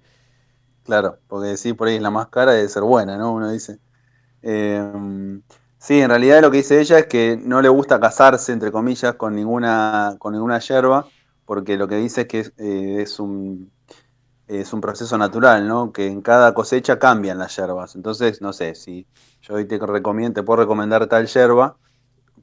Claro, 0.85 1.21
porque 1.29 1.57
sí, 1.59 1.75
por 1.75 1.89
ahí 1.89 1.97
es 1.97 2.03
la 2.03 2.11
más 2.11 2.29
cara 2.29 2.53
debe 2.53 2.69
ser 2.69 2.83
buena, 2.83 3.17
¿no? 3.19 3.33
Uno 3.35 3.51
dice. 3.51 3.79
Eh, 4.43 4.83
Sí, 5.79 6.01
en 6.01 6.11
realidad 6.11 6.43
lo 6.43 6.51
que 6.51 6.59
dice 6.59 6.81
ella 6.81 6.99
es 6.99 7.07
que 7.07 7.39
no 7.41 7.63
le 7.63 7.69
gusta 7.69 8.01
casarse, 8.01 8.53
entre 8.53 8.73
comillas, 8.73 9.15
con 9.15 9.35
ninguna, 9.35 10.17
con 10.19 10.33
ninguna 10.33 10.59
yerba, 10.59 11.07
porque 11.45 11.77
lo 11.77 11.87
que 11.87 11.97
dice 11.97 12.23
es 12.23 12.27
que 12.29 12.41
eh, 12.59 13.03
es, 13.03 13.21
un, 13.21 13.71
es 14.49 14.73
un 14.73 14.81
proceso 14.81 15.17
natural, 15.17 15.69
¿no? 15.69 15.93
Que 15.93 16.09
en 16.09 16.21
cada 16.21 16.53
cosecha 16.53 16.99
cambian 16.99 17.39
las 17.39 17.57
yerbas. 17.57 17.95
Entonces, 17.95 18.43
no 18.43 18.53
sé, 18.53 18.75
si 18.75 19.07
yo 19.43 19.55
hoy 19.55 19.67
te, 19.67 19.79
recomiendo, 19.79 20.45
puedo 20.45 20.63
recomendar 20.63 21.07
tal 21.07 21.27
yerba, 21.29 21.77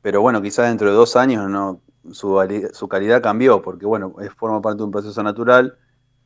pero 0.01 0.21
bueno, 0.21 0.41
quizás 0.41 0.67
dentro 0.69 0.89
de 0.89 0.95
dos 0.95 1.15
años 1.17 1.49
no, 1.49 1.81
su, 2.11 2.39
su 2.73 2.87
calidad 2.87 3.21
cambió, 3.21 3.61
porque 3.61 3.85
bueno, 3.85 4.15
es, 4.21 4.31
forma 4.33 4.61
parte 4.61 4.77
de 4.77 4.83
un 4.85 4.91
proceso 4.91 5.21
natural 5.23 5.77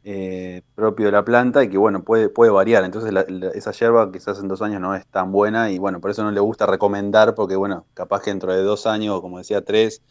eh, 0.04 0.62
propio 0.76 1.08
de 1.08 1.12
la 1.12 1.26
planta 1.26 1.64
y 1.64 1.70
que 1.70 1.78
bueno, 1.78 2.04
puede, 2.04 2.30
puede 2.30 2.52
variar. 2.52 2.84
Entonces 2.84 3.14
esa 3.54 3.72
hierba 3.72 4.12
quizás 4.12 4.40
en 4.40 4.48
dos 4.48 4.62
años 4.62 4.82
no 4.82 4.96
es 4.96 5.06
tan 5.08 5.32
buena 5.32 5.72
y 5.72 5.78
bueno, 5.80 6.00
por 6.02 6.12
eso 6.12 6.24
no 6.24 6.32
le 6.32 6.40
gusta 6.40 6.66
recomendar 6.66 7.36
porque 7.36 7.56
bueno, 7.56 7.86
capaz 7.94 8.22
que 8.24 8.32
dentro 8.32 8.54
de 8.54 8.62
dos 8.62 8.86
años 8.88 9.22
como 9.22 9.38
decía 9.40 9.64
tres, 9.64 10.02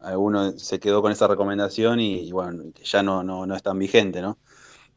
alguno 0.00 0.52
se 0.58 0.80
quedó 0.80 1.02
con 1.02 1.12
esa 1.12 1.28
recomendación 1.28 2.00
y, 2.00 2.30
bueno, 2.32 2.64
ya 2.82 3.02
no, 3.02 3.22
no, 3.22 3.54
es 3.54 3.62
tan 3.62 3.78
vigente, 3.78 4.20
¿no? 4.22 4.38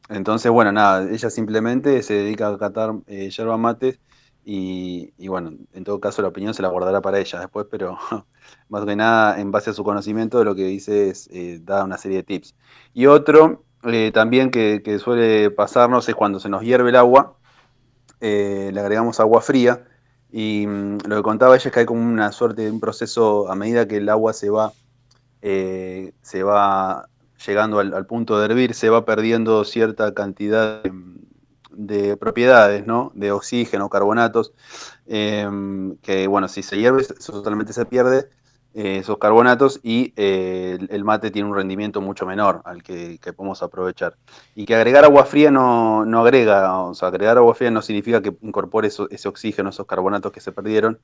Entonces, 0.10 0.52
bueno, 0.52 0.72
nada, 0.72 1.10
ella 1.12 1.30
simplemente 1.30 2.04
se 2.04 2.16
dedica 2.16 2.50
a 2.50 2.58
catar 2.58 2.96
eh, 3.08 3.30
yerba 3.30 3.58
mates 3.58 4.00
y, 4.46 5.28
bueno, 5.28 5.54
en 5.74 5.84
todo 5.84 6.00
caso 6.00 6.22
la 6.22 6.30
opinión 6.30 6.54
se 6.54 6.62
la 6.64 6.70
guardará 6.70 7.02
para 7.02 7.20
ella 7.20 7.40
después, 7.40 7.68
pero 7.70 7.98
más 8.70 8.86
que 8.86 8.96
nada 8.96 9.40
en 9.40 9.52
base 9.52 9.70
a 9.70 9.74
su 9.74 9.84
conocimiento 9.84 10.44
lo 10.44 10.56
que 10.56 10.66
dice 10.66 11.10
es 11.10 11.30
eh, 11.32 11.60
da 11.62 11.84
una 11.84 11.98
serie 11.98 12.18
de 12.18 12.24
tips. 12.24 12.56
Y 12.94 13.06
otro 13.06 13.66
eh, 13.84 14.12
también 14.14 14.52
que, 14.52 15.00
suele 15.00 15.52
pasarnos 15.52 16.08
es 16.10 16.16
cuando 16.16 16.40
se 16.40 16.50
nos 16.50 16.64
hierve 16.64 16.90
el 16.90 16.96
agua, 16.96 17.36
le 18.20 18.80
agregamos 18.80 19.20
agua 19.20 19.42
fría 19.42 19.86
y 20.32 20.66
mm, 20.68 20.98
lo 21.08 21.16
que 21.18 21.24
contaba 21.24 21.56
ella 21.56 21.68
es 21.68 21.74
que 21.74 21.80
hay 21.80 21.86
como 21.86 22.02
una 22.02 22.32
suerte 22.32 22.64
de 22.64 22.72
un 22.72 22.80
proceso 22.80 23.50
a 23.50 23.56
medida 23.56 23.88
que 23.88 23.98
el 23.98 24.10
agua 24.10 24.34
se 24.34 24.50
va, 24.50 24.74
se 25.42 26.44
va 26.44 27.10
llegando 27.46 27.80
al, 27.80 28.06
punto 28.06 28.40
de 28.40 28.46
hervir, 28.46 28.74
se 28.74 28.90
va 28.90 29.06
perdiendo 29.06 29.64
cierta 29.64 30.14
cantidad 30.14 30.84
de, 31.72 32.18
propiedades, 32.18 32.86
¿no? 32.86 33.12
De 33.16 33.32
oxígeno, 33.32 33.90
carbonatos, 33.90 34.54
em, 35.08 35.96
que 35.98 36.28
bueno, 36.28 36.48
si 36.48 36.64
se 36.64 36.78
hierve, 36.78 37.02
eso 37.02 37.32
totalmente 37.32 37.74
se 37.74 37.86
pierde, 37.86 38.20
eh, 38.20 38.30
esos 38.74 39.18
carbonatos 39.18 39.80
y 39.84 40.14
eh, 40.16 40.78
el, 40.90 41.04
mate 41.04 41.32
tiene 41.32 41.50
un 41.50 41.56
rendimiento 41.56 42.02
mucho 42.02 42.26
menor 42.26 42.62
al 42.66 42.84
que, 42.84 43.20
podemos 43.36 43.64
aprovechar. 43.64 44.16
Y 44.56 44.66
que 44.66 44.76
agregar 44.76 45.04
agua 45.04 45.26
fría 45.26 45.52
no, 45.52 46.06
no, 46.06 46.22
agrega, 46.22 46.84
o 46.84 46.94
sea, 46.94 47.08
agregar 47.08 47.38
agua 47.38 47.56
fría 47.56 47.72
no 47.72 47.82
significa 47.82 48.22
que 48.22 48.36
incorpore 48.42 48.88
ese 48.88 49.28
oxígeno, 49.28 49.70
esos 49.70 49.86
carbonatos 49.86 50.32
que 50.32 50.40
se 50.40 50.52
perdieron, 50.52 51.00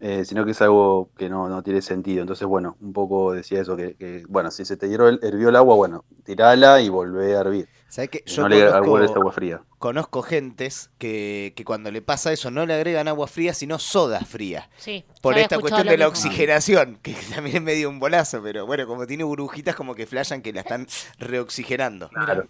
eh, 0.00 0.24
sino 0.24 0.44
que 0.44 0.52
es 0.52 0.62
algo 0.62 1.10
que 1.16 1.28
no, 1.28 1.62
tiene 1.62 1.82
sentido. 1.82 2.20
Entonces, 2.20 2.46
bueno, 2.46 2.76
un 2.80 2.92
poco 2.92 3.32
decía 3.32 3.60
eso, 3.60 3.76
que, 3.76 4.24
bueno, 4.28 4.50
si 4.50 4.64
se 4.64 4.76
te 4.76 4.86
hirvió 4.86 5.08
el, 5.08 5.20
hirvió 5.22 5.48
el 5.48 5.56
agua, 5.56 5.74
bueno, 5.74 6.04
tirala 6.24 6.80
y 6.80 6.88
volvé 6.88 7.36
a 7.36 7.40
hervir. 7.40 7.68
¿Sabes 7.88 8.10
que 8.10 8.22
Yo 8.26 8.42
no 8.42 8.48
le 8.48 8.62
agua 8.62 9.32
fría. 9.32 9.62
Conozco 9.78 10.22
gentes 10.22 10.90
que, 10.98 11.54
cuando 11.64 11.92
le 11.92 12.02
pasa 12.02 12.32
eso 12.32 12.50
no 12.50 12.66
le 12.66 12.74
agregan 12.74 13.06
agua 13.06 13.28
fría, 13.28 13.54
sino 13.54 13.78
soda 13.78 14.20
fría. 14.20 14.68
Sí, 14.76 15.04
por 15.22 15.38
esta 15.38 15.58
cuestión 15.58 15.86
de 15.86 15.96
la 15.96 16.08
oxigenación, 16.08 16.98
que 17.02 17.14
también 17.32 17.56
es 17.58 17.62
medio 17.62 17.88
un 17.88 18.00
bolazo, 18.00 18.42
pero 18.42 18.66
bueno, 18.66 18.86
como 18.88 19.06
tiene 19.06 19.22
burbujitas, 19.22 19.76
como 19.76 19.94
que 19.94 20.06
flashan 20.06 20.42
que 20.42 20.52
la 20.52 20.62
están 20.62 20.86
reoxigenando. 21.18 22.08
Claro. 22.08 22.48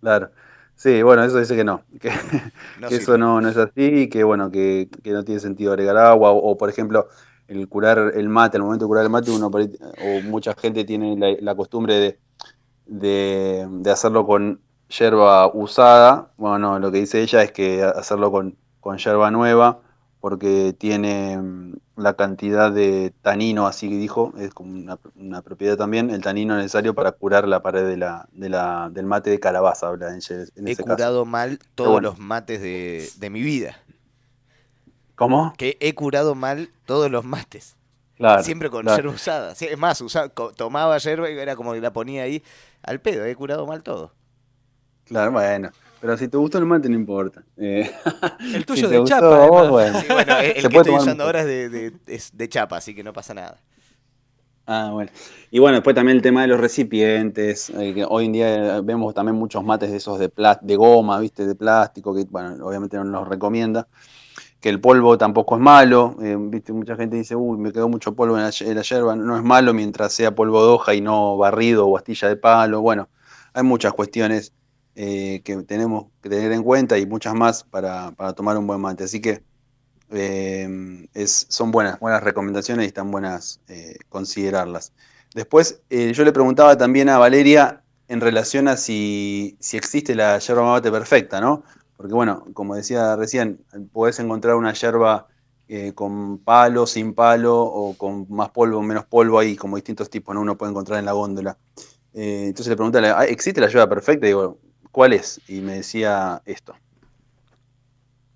Claro. 0.00 0.30
Sí, 0.78 1.02
bueno, 1.02 1.24
eso 1.24 1.40
dice 1.40 1.56
que 1.56 1.64
no, 1.64 1.82
que, 2.00 2.08
eso 2.90 3.18
no, 3.18 3.40
no, 3.40 3.48
es 3.48 3.56
así 3.56 3.72
y 4.02 4.08
que 4.08 4.22
bueno, 4.22 4.50
que, 4.50 4.88
no 5.06 5.24
tiene 5.24 5.40
sentido 5.40 5.72
agregar 5.72 5.96
agua 5.96 6.30
o, 6.30 6.56
por 6.56 6.70
ejemplo 6.70 7.08
el 7.48 7.66
curar 7.68 8.12
el 8.14 8.28
mate, 8.28 8.58
al 8.58 8.62
momento 8.62 8.84
de 8.84 8.88
curar 8.88 9.04
el 9.04 9.10
mate 9.10 9.30
uno 9.30 9.46
o 9.48 10.20
mucha 10.22 10.54
gente 10.54 10.84
tiene 10.84 11.16
la, 11.40 11.54
costumbre 11.56 11.94
de, 11.96 12.18
de, 12.86 13.90
hacerlo 13.90 14.24
con 14.24 14.60
yerba 14.88 15.46
usada, 15.52 16.32
bueno, 16.36 16.78
lo 16.78 16.90
que 16.90 16.98
dice 16.98 17.20
ella 17.20 17.42
es 17.42 17.52
que 17.52 17.82
hacerlo 17.82 18.30
con, 18.30 18.56
con 18.80 18.98
yerba 18.98 19.30
nueva 19.30 19.80
porque 20.20 20.74
tiene 20.76 21.38
mm, 21.38 21.76
la 21.96 22.14
cantidad 22.14 22.72
de 22.72 23.12
tanino, 23.22 23.66
así 23.66 23.88
que 23.88 23.96
dijo, 23.96 24.32
es 24.38 24.52
como 24.52 24.72
una, 25.16 25.42
propiedad 25.42 25.76
también, 25.76 26.10
el 26.10 26.22
tanino 26.22 26.56
necesario 26.56 26.94
para 26.94 27.12
curar 27.12 27.46
la 27.46 27.62
pared 27.62 27.86
de 27.86 27.96
la, 27.96 28.28
de 28.32 28.48
la, 28.48 28.90
del 28.90 29.06
mate 29.06 29.30
de 29.30 29.40
calabaza. 29.40 29.88
Habla 29.88 30.12
en, 30.12 30.20
He 30.66 30.76
curado 30.76 31.24
mal 31.24 31.58
todos 31.74 32.02
los 32.02 32.18
mates 32.18 32.60
de, 32.60 33.30
mi 33.30 33.42
vida. 33.42 33.78
¿Cómo? 35.14 35.52
Que 35.56 35.76
he 35.80 35.94
curado 35.94 36.34
mal 36.34 36.70
todos 36.84 37.10
los 37.10 37.24
mates. 37.24 37.76
Claro, 38.16 38.42
Siempre 38.42 38.70
con 38.70 38.86
yerba 38.86 39.12
usada. 39.12 39.52
es 39.52 39.78
más, 39.78 40.02
tomaba 40.56 40.98
yerba 40.98 41.30
y 41.30 41.38
era 41.38 41.54
como 41.54 41.72
que 41.72 41.80
la 41.80 41.92
ponía 41.92 42.24
ahí 42.24 42.42
al 42.82 43.00
pedo. 43.00 43.24
He 43.24 43.34
curado 43.36 43.66
mal 43.66 43.82
todo. 43.82 44.12
Claro, 45.08 45.32
bueno. 45.32 45.70
Pero 46.00 46.16
si 46.16 46.28
te 46.28 46.36
gustó 46.36 46.58
el 46.58 46.66
mate, 46.66 46.88
no 46.88 46.94
importa. 46.94 47.42
Eh, 47.56 47.90
el 48.54 48.64
tuyo 48.66 48.88
de 48.88 49.02
chapa. 49.04 49.46
bueno. 49.68 49.98
el, 49.98 50.68
que 50.68 50.76
estoy 50.76 50.94
usando 50.94 51.24
ahora 51.24 51.42
es 51.42 52.32
de, 52.32 52.48
chapa, 52.48 52.76
así 52.76 52.94
que 52.94 53.02
no 53.02 53.12
pasa 53.12 53.34
nada. 53.34 53.58
Ah, 54.66 54.90
bueno. 54.92 55.10
Y 55.50 55.58
bueno, 55.58 55.76
después 55.76 55.96
también 55.96 56.16
el 56.16 56.22
tema 56.22 56.42
de 56.42 56.48
los 56.48 56.60
recipientes. 56.60 57.70
Eh, 57.70 58.04
hoy 58.08 58.26
en 58.26 58.32
día 58.32 58.80
vemos 58.82 59.14
también 59.14 59.34
muchos 59.34 59.64
mates 59.64 59.90
de 59.90 59.96
esos 59.96 60.18
de, 60.18 60.30
de 60.60 60.76
goma, 60.76 61.18
¿viste? 61.18 61.46
De 61.46 61.54
plástico, 61.54 62.14
que 62.14 62.24
bueno, 62.30 62.64
obviamente 62.66 62.96
no 62.98 63.04
nos 63.04 63.26
recomienda. 63.26 63.88
Que 64.60 64.68
el 64.68 64.80
polvo 64.80 65.16
tampoco 65.16 65.56
es 65.56 65.60
malo. 65.60 66.16
Eh, 66.22 66.36
¿viste? 66.38 66.72
Mucha 66.72 66.96
gente 66.96 67.16
dice, 67.16 67.34
uy, 67.34 67.58
me 67.58 67.72
quedó 67.72 67.88
mucho 67.88 68.14
polvo 68.14 68.36
en 68.36 68.42
la, 68.44 68.50
en 68.60 68.74
la 68.74 68.82
yerba. 68.82 69.16
No 69.16 69.36
es 69.36 69.42
malo 69.42 69.72
mientras 69.72 70.12
sea 70.12 70.34
polvo 70.34 70.62
de 70.62 70.72
hoja 70.72 70.94
y 70.94 71.00
no 71.00 71.36
barrido 71.36 71.86
o 71.86 71.96
astilla 71.96 72.28
de 72.28 72.36
palo. 72.36 72.82
Bueno, 72.82 73.08
hay 73.54 73.62
muchas 73.62 73.94
cuestiones 73.94 74.52
eh, 75.00 75.42
que 75.44 75.56
tenemos 75.58 76.06
que 76.20 76.28
tener 76.28 76.50
en 76.50 76.64
cuenta 76.64 76.98
y 76.98 77.06
muchas 77.06 77.32
más 77.32 77.62
para, 77.62 78.12
tomar 78.34 78.58
un 78.58 78.66
buen 78.66 78.80
mate. 78.80 79.04
Así 79.04 79.20
que 79.20 79.44
eh, 80.10 81.06
es, 81.14 81.46
son 81.48 81.70
buenas, 81.70 82.00
buenas 82.00 82.20
recomendaciones 82.20 82.84
y 82.84 82.88
están 82.88 83.12
buenas 83.12 83.60
eh, 83.68 83.96
considerarlas. 84.08 84.92
Después, 85.36 85.82
yo 85.88 86.24
le 86.24 86.32
preguntaba 86.32 86.76
también 86.76 87.08
a 87.10 87.18
Valeria 87.18 87.84
en 88.08 88.20
relación 88.20 88.66
a 88.66 88.76
si, 88.76 89.56
si 89.60 89.76
existe 89.76 90.16
la 90.16 90.36
yerba 90.40 90.64
mate 90.64 90.90
perfecta, 90.90 91.40
¿no? 91.40 91.62
Porque 91.96 92.14
bueno, 92.14 92.46
como 92.52 92.74
decía 92.74 93.14
recién, 93.14 93.64
podés 93.92 94.18
encontrar 94.18 94.56
una 94.56 94.72
yerba 94.72 95.28
con 95.94 96.38
palo, 96.38 96.88
sin 96.88 97.14
palo, 97.14 97.56
o 97.56 97.94
con 97.96 98.26
más 98.30 98.50
polvo, 98.50 98.82
menos 98.82 99.04
polvo, 99.04 99.38
hay 99.38 99.54
como 99.54 99.76
distintos 99.76 100.10
tipos, 100.10 100.34
¿no? 100.34 100.40
Uno 100.40 100.58
puede 100.58 100.72
encontrar 100.72 100.98
en 100.98 101.04
la 101.04 101.12
góndola. 101.12 101.56
entonces 102.12 102.66
le 102.66 102.74
pregunté, 102.74 102.98
¿existe 103.28 103.60
la 103.60 103.68
yerba 103.68 103.88
perfecta? 103.88 104.26
Digo, 104.26 104.58
¿cuál 104.98 105.12
es? 105.12 105.40
Y 105.46 105.60
me 105.60 105.74
decía 105.74 106.42
esto. 106.44 106.74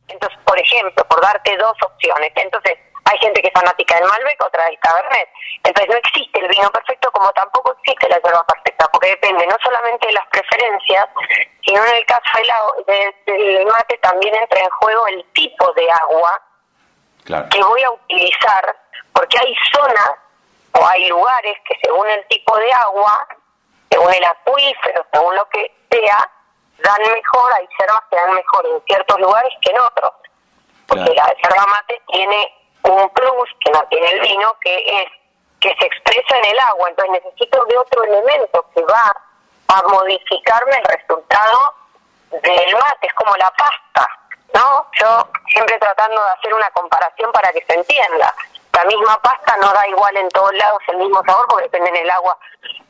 Entonces, 0.06 0.38
por 0.44 0.56
ejemplo, 0.56 1.04
por 1.08 1.20
darte 1.20 1.56
dos 1.56 1.76
opciones, 1.84 2.30
entonces 2.36 2.78
hay 3.04 3.18
gente 3.18 3.42
que 3.42 3.48
es 3.48 3.52
fanática 3.52 3.96
del 3.96 4.06
Malbec, 4.06 4.40
otra 4.46 4.66
del 4.66 4.78
Cabernet. 4.78 5.28
Entonces 5.64 5.88
no 5.90 5.96
existe 5.96 6.38
el 6.38 6.46
vino 6.46 6.70
perfecto 6.70 7.10
como 7.10 7.32
tampoco 7.32 7.76
existe 7.80 8.08
la 8.08 8.20
yerba 8.22 8.46
perfecta, 8.46 8.86
porque 8.92 9.08
depende 9.08 9.44
no 9.48 9.56
solamente 9.60 10.06
de 10.06 10.12
las 10.12 10.24
preferencias, 10.28 11.06
sino 11.66 11.84
en 11.84 11.96
el 11.96 12.06
caso 12.06 12.22
del 12.86 13.66
mate 13.66 13.98
también 13.98 14.32
entra 14.36 14.60
en 14.60 14.70
juego 14.70 15.04
el 15.08 15.24
tipo 15.32 15.72
de 15.72 15.90
agua 15.90 16.42
que 17.50 17.60
voy 17.60 17.82
a 17.82 17.90
utilizar, 17.90 18.76
porque 19.12 19.36
hay 19.36 19.52
zonas 19.72 20.12
o 20.74 20.86
hay 20.86 21.08
lugares 21.08 21.56
que 21.64 21.74
según 21.82 22.06
el 22.06 22.24
tipo 22.28 22.56
de 22.56 22.72
agua, 22.72 23.26
según 23.90 24.14
el 24.14 24.24
acuífero, 24.24 25.04
según 25.12 25.34
lo 25.34 25.48
que 25.48 25.74
sea, 25.90 26.30
dan 26.82 27.00
mejor, 27.00 27.52
hay 27.54 27.68
yerbas 27.78 28.02
que 28.10 28.16
dan 28.16 28.34
mejor 28.34 28.66
en 28.66 28.82
ciertos 28.84 29.20
lugares 29.20 29.52
que 29.60 29.70
en 29.70 29.80
otros. 29.80 30.12
Porque 30.86 31.14
la 31.14 31.34
yerba 31.42 31.66
mate 31.66 32.02
tiene 32.08 32.54
un 32.82 33.08
plus 33.10 33.48
que 33.64 33.70
no 33.70 33.82
tiene 33.88 34.10
el 34.10 34.20
vino, 34.20 34.54
que 34.60 35.02
es 35.02 35.08
que 35.60 35.74
se 35.78 35.86
expresa 35.86 36.36
en 36.38 36.44
el 36.46 36.58
agua. 36.58 36.90
Entonces 36.90 37.22
necesito 37.22 37.64
de 37.64 37.78
otro 37.78 38.02
elemento 38.04 38.66
que 38.74 38.82
va 38.82 39.16
a 39.68 39.82
modificarme 39.88 40.76
el 40.76 40.84
resultado 40.84 41.74
del 42.30 42.74
mate. 42.74 43.06
Es 43.06 43.14
como 43.14 43.34
la 43.36 43.50
pasta, 43.50 44.08
¿no? 44.54 44.86
Yo 45.00 45.28
siempre 45.48 45.78
tratando 45.78 46.22
de 46.22 46.30
hacer 46.30 46.52
una 46.54 46.70
comparación 46.70 47.32
para 47.32 47.52
que 47.52 47.64
se 47.64 47.74
entienda. 47.74 48.34
La 48.72 48.84
misma 48.84 49.20
pasta 49.20 49.56
no 49.58 49.72
da 49.72 49.86
igual 49.86 50.16
en 50.16 50.28
todos 50.30 50.52
lados 50.54 50.82
el 50.88 50.96
mismo 50.96 51.22
sabor 51.24 51.46
porque 51.48 51.64
depende 51.64 51.92
del 51.92 52.10
agua 52.10 52.36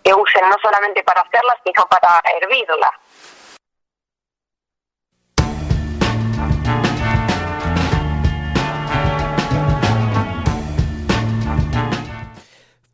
que 0.02 0.14
usen 0.14 0.48
no 0.48 0.56
solamente 0.62 1.02
para 1.02 1.20
hacerla, 1.20 1.56
sino 1.64 1.86
para 1.86 2.22
hervirla. 2.36 2.90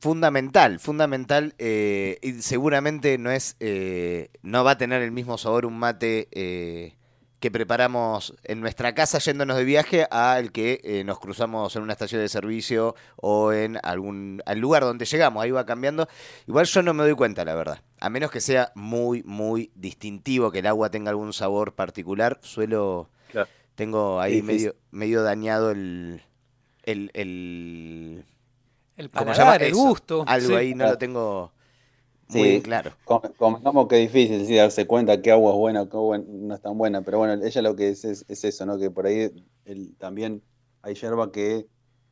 Fundamental, 0.01 0.79
fundamental. 0.79 1.55
Eh, 1.59 2.19
y 2.23 2.35
seguramente 2.43 3.19
no 3.19 3.31
es, 3.31 3.57
eh, 3.59 4.31
no 4.43 4.63
va 4.63 4.73
a 4.73 4.79
tener 4.79 5.03
el 5.03 5.11
mismo 5.11 5.39
sabor 5.39 5.67
un 5.67 5.77
mate 5.77 6.29
eh, 6.31 6.95
que 7.41 7.51
preparamos 7.51 8.35
en 8.45 8.61
nuestra 8.61 8.95
casa 8.95 9.19
yéndonos 9.19 9.57
de 9.57 9.65
viaje 9.65 10.07
al 10.11 10.53
que 10.53 11.03
nos 11.05 11.19
cruzamos 11.19 11.75
en 11.77 11.83
una 11.83 11.93
estación 11.93 12.21
de 12.21 12.29
servicio 12.29 12.95
o 13.17 13.53
en 13.53 13.79
algún 13.83 14.43
al 14.47 14.59
lugar 14.59 14.83
donde 14.83 15.05
llegamos. 15.05 15.43
Ahí 15.43 15.51
va 15.51 15.67
cambiando. 15.67 16.09
Igual 16.47 16.67
yo 16.67 16.83
no 16.83 16.95
me 16.95 17.05
doy 17.05 17.15
cuenta, 17.15 17.45
la 17.45 17.55
verdad. 17.55 17.83
A 18.01 18.11
menos 18.11 18.31
que 18.31 18.41
sea 18.41 18.73
muy, 18.75 19.23
muy 19.25 19.71
distintivo, 19.75 20.51
que 20.51 20.61
el 20.61 20.67
agua 20.67 20.91
tenga 20.91 21.11
algún 21.11 21.33
sabor 21.33 21.75
particular, 21.75 22.39
suelo. 22.43 23.11
Tengo 23.77 24.21
ahí 24.21 24.43
medio, 24.43 24.75
medio 24.91 25.23
dañado 25.23 25.71
el, 25.71 26.23
el, 26.83 27.13
el 27.15 28.25
el 28.99 29.11
paladar, 29.11 29.63
el 29.63 29.73
gusto. 29.73 30.25
Algo 30.27 30.57
ahí 30.57 30.75
no 30.75 30.87
lo 30.87 30.99
tengo 30.99 31.53
muy 32.29 32.61
claro. 32.61 32.93
Comentamos 33.37 33.89
que 33.89 34.05
es 34.05 34.13
difícil 34.13 34.57
darse 34.57 34.87
cuenta 34.87 35.23
qué 35.23 35.33
agua 35.33 35.53
es 35.53 35.59
buena 35.59 35.83
o 35.83 35.89
qué 35.89 36.25
no 36.29 36.55
es 36.55 36.61
tan 36.61 36.77
buena, 36.77 37.03
pero 37.03 37.19
bueno, 37.19 37.43
ella 37.43 37.63
lo 37.63 37.75
que 37.75 37.89
es 37.91 38.05
es, 38.05 38.45
eso, 38.45 38.67
¿no? 38.67 38.79
Que 38.79 38.91
por 38.91 39.07
ahí 39.07 39.31
también 39.99 40.43
hay 40.83 40.95
hierba 40.95 41.33
que 41.33 41.67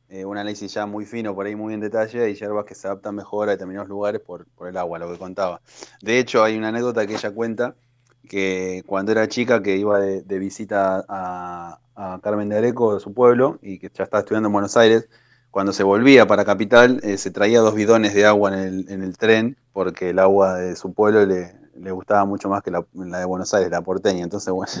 eh, 0.09 0.25
un 0.25 0.37
análisis 0.37 0.73
ya 0.73 0.85
muy 0.85 1.05
fino, 1.05 1.35
por 1.35 1.45
ahí 1.45 1.55
muy 1.55 1.73
en 1.73 1.81
detalle, 1.81 2.23
hay 2.23 2.33
hierbas 2.33 2.65
que 2.65 2.75
se 2.75 2.87
adaptan 2.87 3.15
mejor 3.15 3.49
a 3.49 3.51
determinados 3.51 3.89
lugares 3.89 4.21
por, 4.21 4.47
por 4.47 4.67
el 4.69 4.77
agua, 4.77 4.99
lo 4.99 5.11
que 5.11 5.19
contaba. 5.19 5.61
De 6.01 6.19
hecho, 6.19 6.43
hay 6.43 6.57
una 6.57 6.69
anécdota 6.69 7.05
que 7.05 7.13
ella 7.13 7.31
cuenta 7.31 7.75
que 8.27 8.83
cuando 8.87 9.11
era 9.11 9.27
chica 9.27 9.61
que 9.61 9.77
iba 9.77 9.99
de, 9.99 10.39
visita 10.39 11.05
a, 11.07 11.79
a, 11.95 12.19
Carmen 12.21 12.49
de 12.49 12.57
Areco, 12.57 12.93
de 12.93 12.99
su 12.99 13.13
pueblo, 13.13 13.59
y 13.61 13.79
que 13.79 13.91
ya 13.93 14.05
estaba 14.05 14.21
estudiando 14.21 14.47
en 14.47 14.53
Buenos 14.53 14.77
Aires, 14.77 15.09
cuando 15.57 15.73
se 15.73 15.81
volvía 15.81 16.27
para 16.27 16.45
Capital, 16.45 16.99
eh, 17.01 17.17
se 17.17 17.31
traía 17.31 17.61
dos 17.61 17.73
bidones 17.73 18.13
de 18.13 18.27
agua 18.27 18.53
en 18.53 18.59
el, 18.59 18.85
en 18.91 19.13
tren, 19.13 19.57
porque 19.73 20.11
el 20.11 20.19
agua 20.19 20.53
de 20.53 20.75
su 20.75 20.93
pueblo 20.93 21.25
le, 21.25 21.55
le 21.75 21.89
gustaba 21.89 22.25
mucho 22.25 22.47
más 22.47 22.61
que 22.61 22.69
la, 22.69 22.85
de 22.93 23.25
Buenos 23.25 23.55
Aires, 23.55 23.71
la 23.71 23.81
porteña. 23.81 24.23
Entonces, 24.23 24.53
bueno, 24.53 24.71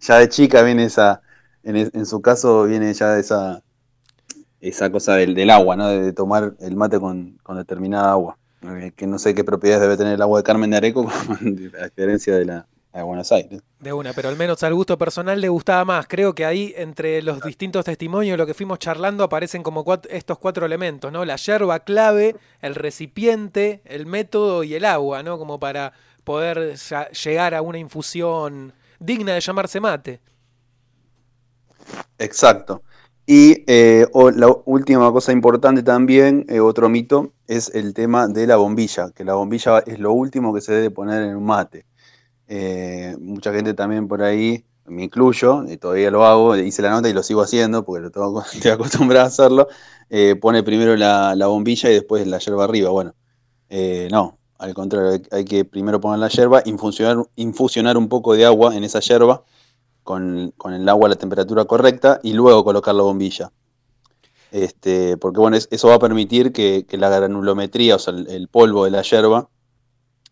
ya 0.00 0.18
de 0.18 0.28
chica 0.28 0.62
viene 0.62 0.84
esa, 0.84 1.20
en, 1.64 2.06
su 2.06 2.22
caso 2.22 2.62
viene 2.62 2.94
ya 2.94 3.18
esa, 3.18 3.64
esa 4.60 4.92
cosa 4.92 5.14
del, 5.14 5.34
del 5.34 5.50
agua, 5.50 5.74
¿no? 5.74 5.88
De, 5.88 6.12
tomar 6.12 6.54
el 6.60 6.76
mate 6.76 7.00
con, 7.00 7.36
determinada 7.56 8.12
agua. 8.12 8.38
Eh, 8.62 8.92
que 8.94 9.08
no 9.08 9.18
sé 9.18 9.34
qué 9.34 9.42
propiedades 9.42 9.82
debe 9.82 9.96
tener 9.96 10.14
el 10.14 10.22
agua 10.22 10.38
de 10.38 10.44
Carmen 10.44 10.70
de 10.70 10.76
Areco, 10.76 11.10
a 11.80 11.84
diferencia 11.86 12.36
de 12.36 12.44
la 12.44 12.66
de 12.98 13.02
Buenos 13.02 13.30
Aires. 13.32 13.62
De 13.78 13.92
una, 13.92 14.12
pero 14.12 14.28
al 14.28 14.36
menos 14.36 14.62
al 14.62 14.74
gusto 14.74 14.98
personal 14.98 15.40
le 15.40 15.48
gustaba 15.48 15.84
más. 15.84 16.06
Creo 16.08 16.34
que 16.34 16.44
ahí, 16.44 16.74
entre 16.76 17.22
los 17.22 17.40
distintos 17.40 17.84
testimonios, 17.84 18.36
lo 18.36 18.46
que 18.46 18.54
fuimos 18.54 18.78
charlando, 18.78 19.24
aparecen 19.24 19.62
como 19.62 19.84
estos 20.08 20.38
cuatro 20.38 20.66
elementos, 20.66 21.12
¿no? 21.12 21.24
La 21.24 21.36
yerba 21.36 21.80
clave, 21.80 22.36
el 22.60 22.74
recipiente, 22.74 23.82
el 23.84 24.06
método 24.06 24.64
y 24.64 24.74
el 24.74 24.84
agua, 24.84 25.22
¿no? 25.22 25.38
Como 25.38 25.60
para 25.60 25.92
poder 26.24 26.76
llegar 27.24 27.54
a 27.54 27.62
una 27.62 27.78
infusión 27.78 28.72
digna 28.98 29.34
de 29.34 29.40
llamarse 29.40 29.80
mate. 29.80 30.20
Exacto. 32.18 32.82
Y 33.26 33.62
eh, 33.68 34.06
la 34.34 34.48
última 34.64 35.12
cosa 35.12 35.30
importante 35.32 35.84
también, 35.84 36.44
eh, 36.48 36.58
otro 36.58 36.88
mito, 36.88 37.32
es 37.46 37.72
el 37.74 37.94
tema 37.94 38.26
de 38.26 38.46
la 38.46 38.56
bombilla, 38.56 39.10
que 39.14 39.24
la 39.24 39.34
bombilla 39.34 39.78
es 39.86 40.00
lo 40.00 40.12
último 40.12 40.52
que 40.52 40.60
se 40.60 40.72
debe 40.72 40.90
poner 40.90 41.22
en 41.22 41.36
un 41.36 41.44
mate. 41.44 41.86
Eh, 42.50 43.16
mucha 43.20 43.52
gente 43.54 43.72
también 43.74 44.08
por 44.08 44.22
ahí, 44.22 44.64
me 44.86 45.04
incluyo, 45.04 45.64
y 45.70 45.76
todavía 45.76 46.10
lo 46.10 46.26
hago, 46.26 46.56
hice 46.56 46.82
la 46.82 46.90
nota 46.90 47.08
y 47.08 47.12
lo 47.12 47.22
sigo 47.22 47.42
haciendo 47.42 47.84
porque 47.84 48.02
lo 48.02 48.10
tengo, 48.10 48.42
estoy 48.52 48.72
acostumbrado 48.72 49.24
a 49.24 49.28
hacerlo, 49.28 49.68
pone 50.40 50.62
primero 50.62 50.96
la, 50.96 51.46
bombilla 51.46 51.90
y 51.90 51.94
después 51.94 52.26
la 52.26 52.38
yerba 52.38 52.64
arriba. 52.64 52.90
Bueno, 52.90 53.14
no, 54.10 54.38
al 54.58 54.74
contrario, 54.74 55.22
hay, 55.30 55.44
que 55.44 55.64
primero 55.64 56.00
poner 56.00 56.18
la 56.18 56.28
yerba, 56.28 56.60
infusionar, 56.64 57.24
infusionar 57.36 57.96
un 57.96 58.08
poco 58.08 58.34
de 58.34 58.44
agua 58.44 58.76
en 58.76 58.84
esa 58.84 59.00
yerba 59.00 59.44
con, 60.02 60.52
el 60.72 60.88
agua 60.88 61.06
a 61.06 61.10
la 61.10 61.16
temperatura 61.16 61.64
correcta 61.64 62.20
y 62.22 62.32
luego 62.32 62.64
colocar 62.64 62.94
la 62.94 63.02
bombilla. 63.02 63.52
Este, 64.50 65.16
porque 65.16 65.38
bueno, 65.38 65.56
eso 65.56 65.88
va 65.88 65.94
a 65.94 65.98
permitir 66.00 66.52
que, 66.52 66.84
la 66.90 67.08
granulometría, 67.08 67.96
o 67.96 67.98
sea, 67.98 68.14
el, 68.14 68.48
polvo 68.48 68.84
de 68.84 68.90
la 68.90 69.02
yerba, 69.02 69.48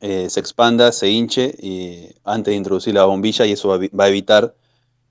eh, 0.00 0.30
se 0.30 0.40
expanda, 0.40 0.92
se 0.92 1.10
hinche 1.10 1.54
y, 1.58 2.08
antes 2.24 2.52
de 2.52 2.56
introducir 2.56 2.94
la 2.94 3.04
bombilla 3.04 3.46
y 3.46 3.52
eso 3.52 3.68
va, 3.68 4.04
a 4.04 4.08
evitar 4.08 4.54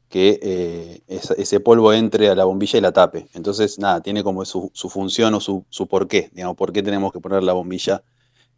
que 0.10 0.40
eh, 0.42 1.02
ese, 1.08 1.60
polvo 1.60 1.92
entre 1.92 2.30
a 2.30 2.36
la 2.36 2.46
bombilla 2.46 2.78
y 2.78 2.82
la 2.82 2.94
tape. 2.94 3.28
Entonces, 3.34 3.78
nada, 3.80 4.02
tiene 4.02 4.24
como 4.24 4.46
su, 4.46 4.72
función 4.74 5.34
o 5.34 5.42
su, 5.42 5.66
su 5.70 5.88
porqué, 5.88 6.30
digamos, 6.32 6.56
por 6.56 6.72
qué 6.72 6.82
tenemos 6.82 7.12
que 7.12 7.20
poner 7.20 7.44
la 7.44 7.54
bombilla 7.54 8.02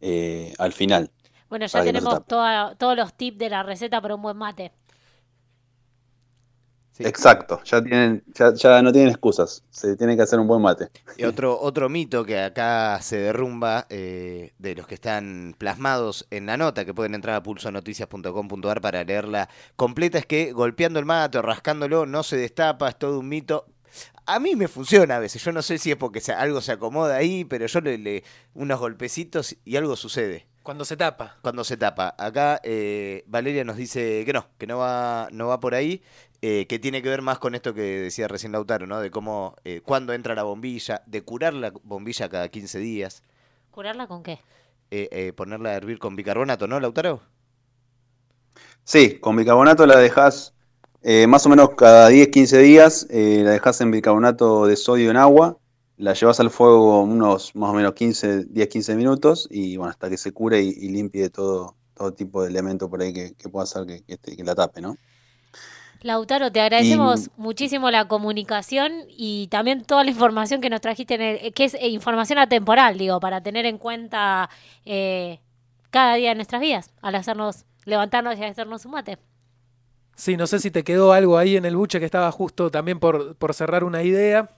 eh, 0.00 0.54
al 0.58 0.72
final. 0.72 1.10
Bueno, 1.48 1.66
ya 1.66 1.82
tenemos 1.82 2.24
todos 2.26 2.96
los 2.96 3.12
tips 3.14 3.38
de 3.38 3.50
la 3.50 3.64
receta 3.64 4.00
para 4.00 4.14
un 4.14 4.22
buen 4.22 4.36
mate. 4.36 4.70
Exacto, 7.06 7.62
ya, 7.64 7.82
tienen, 7.82 8.22
ya, 8.34 8.82
no 8.82 8.92
tienen 8.92 9.10
excusas, 9.10 9.62
se 9.70 9.96
tiene 9.96 10.16
que 10.16 10.22
hacer 10.22 10.38
un 10.38 10.46
buen 10.46 10.60
mate. 10.62 10.88
Y 11.16 11.24
otro, 11.24 11.58
otro 11.60 11.88
mito 11.88 12.24
que 12.24 12.40
acá 12.40 13.00
se 13.02 13.18
derrumba 13.18 13.86
eh, 13.88 14.52
de 14.58 14.74
los 14.74 14.86
que 14.86 14.94
están 14.94 15.54
plasmados 15.56 16.26
en 16.30 16.46
la 16.46 16.56
nota, 16.56 16.84
que 16.84 16.94
pueden 16.94 17.14
entrar 17.14 17.36
a 17.36 17.42
pulsonoticias.com.ar 17.42 18.80
para 18.80 19.04
leerla 19.04 19.48
completa, 19.76 20.18
es 20.18 20.26
que 20.26 20.52
golpeando 20.52 20.98
el 20.98 21.06
mate 21.06 21.38
o 21.38 21.42
rascándolo 21.42 22.06
no 22.06 22.22
se 22.22 22.36
destapa, 22.36 22.88
es 22.88 22.98
todo 22.98 23.18
un 23.18 23.28
mito. 23.28 23.66
A 24.26 24.38
mí 24.38 24.54
me 24.54 24.68
funciona 24.68 25.16
a 25.16 25.18
veces, 25.18 25.42
yo 25.42 25.52
no 25.52 25.62
sé 25.62 25.78
si 25.78 25.90
es 25.90 25.96
porque 25.96 26.22
algo 26.32 26.60
se 26.60 26.72
acomoda 26.72 27.16
ahí, 27.16 27.44
pero 27.44 27.66
yo 27.66 27.80
le, 27.80 27.98
le 27.98 28.24
unos 28.54 28.78
golpecitos 28.78 29.56
y 29.64 29.76
algo 29.76 29.96
sucede. 29.96 30.46
Cuando 30.62 30.84
se 30.84 30.96
tapa. 30.96 31.36
Cuando 31.40 31.64
se 31.64 31.76
tapa. 31.76 32.14
Acá 32.18 32.60
eh, 32.62 33.24
Valeria 33.26 33.64
nos 33.64 33.76
dice 33.76 34.24
que 34.26 34.32
no, 34.32 34.46
que 34.58 34.66
no 34.66 34.78
va, 34.78 35.28
no 35.32 35.48
va 35.48 35.58
por 35.58 35.74
ahí, 35.74 36.02
eh, 36.42 36.66
que 36.68 36.78
tiene 36.78 37.02
que 37.02 37.08
ver 37.08 37.22
más 37.22 37.38
con 37.38 37.54
esto 37.54 37.74
que 37.74 38.00
decía 38.00 38.28
recién 38.28 38.52
Lautaro, 38.52 38.86
¿no? 38.86 39.00
De 39.00 39.10
cómo, 39.10 39.56
eh, 39.64 39.80
cuándo 39.84 40.12
entra 40.12 40.34
la 40.34 40.42
bombilla, 40.42 41.02
de 41.06 41.22
curar 41.22 41.54
la 41.54 41.72
bombilla 41.82 42.28
cada 42.28 42.48
15 42.48 42.78
días. 42.78 43.22
¿Curarla 43.70 44.06
con 44.06 44.22
qué? 44.22 44.40
ponerla 45.36 45.70
a 45.70 45.74
hervir 45.74 46.00
con 46.00 46.16
bicarbonato, 46.16 46.66
¿no, 46.66 46.80
Lautaro? 46.80 47.20
Sí, 48.82 49.20
con 49.20 49.36
bicarbonato 49.36 49.86
la 49.86 49.96
dejas 49.96 50.52
más 51.28 51.46
o 51.46 51.48
menos 51.48 51.76
cada 51.76 52.08
10, 52.08 52.26
15 52.28 52.58
días, 52.58 53.06
la 53.08 53.52
dejas 53.52 53.80
en 53.80 53.92
bicarbonato 53.92 54.66
de 54.66 54.74
sodio 54.74 55.12
en 55.12 55.16
agua 55.16 55.60
la 56.00 56.14
llevas 56.14 56.40
al 56.40 56.50
fuego 56.50 57.02
unos 57.02 57.54
más 57.54 57.70
o 57.70 57.74
menos 57.74 57.92
15, 57.92 58.46
10, 58.46 58.68
15 58.68 58.96
minutos 58.96 59.46
y 59.50 59.76
bueno, 59.76 59.90
hasta 59.90 60.08
que 60.08 60.16
se 60.16 60.32
cure 60.32 60.62
y, 60.62 60.88
limpie 60.88 61.28
todo, 61.28 61.76
todo 61.94 62.14
tipo 62.14 62.42
de 62.42 62.48
elemento 62.48 62.88
por 62.88 63.02
ahí 63.02 63.12
que, 63.12 63.34
pueda 63.50 63.64
hacer 63.64 63.84
que, 63.86 64.18
que, 64.18 64.42
la 64.42 64.54
tape, 64.54 64.80
¿no? 64.80 64.96
Lautaro, 66.02 66.50
te 66.50 66.60
agradecemos 66.60 67.30
muchísimo 67.36 67.90
la 67.90 68.08
comunicación 68.08 69.04
y 69.08 69.48
también 69.48 69.84
toda 69.84 70.02
la 70.02 70.10
información 70.10 70.62
que 70.62 70.70
nos 70.70 70.80
trajiste, 70.80 71.52
que 71.54 71.64
es 71.64 71.74
eh, 71.74 71.88
información 71.88 72.38
atemporal, 72.38 72.96
digo, 72.96 73.20
para 73.20 73.42
tener 73.42 73.66
en 73.66 73.76
cuenta 73.76 74.48
eh, 74.86 75.40
cada 75.90 76.14
día 76.14 76.30
de 76.30 76.36
nuestras 76.36 76.62
vidas, 76.62 76.90
al 77.02 77.16
hacernos, 77.16 77.66
levantarnos 77.84 78.38
y 78.38 78.44
hacernos 78.44 78.86
un 78.86 78.92
mate. 78.92 79.18
Sí, 80.16 80.36
no 80.36 80.46
sé 80.46 80.58
si 80.58 80.70
te 80.70 80.84
quedó 80.84 81.12
algo 81.12 81.36
ahí 81.36 81.56
en 81.56 81.66
el 81.66 81.76
buche 81.76 81.98
que 81.98 82.06
estaba 82.06 82.30
justo 82.32 82.70
también 82.70 82.98
por, 82.98 83.36
por 83.36 83.52
cerrar 83.52 83.84
una 83.84 84.02
idea. 84.02 84.50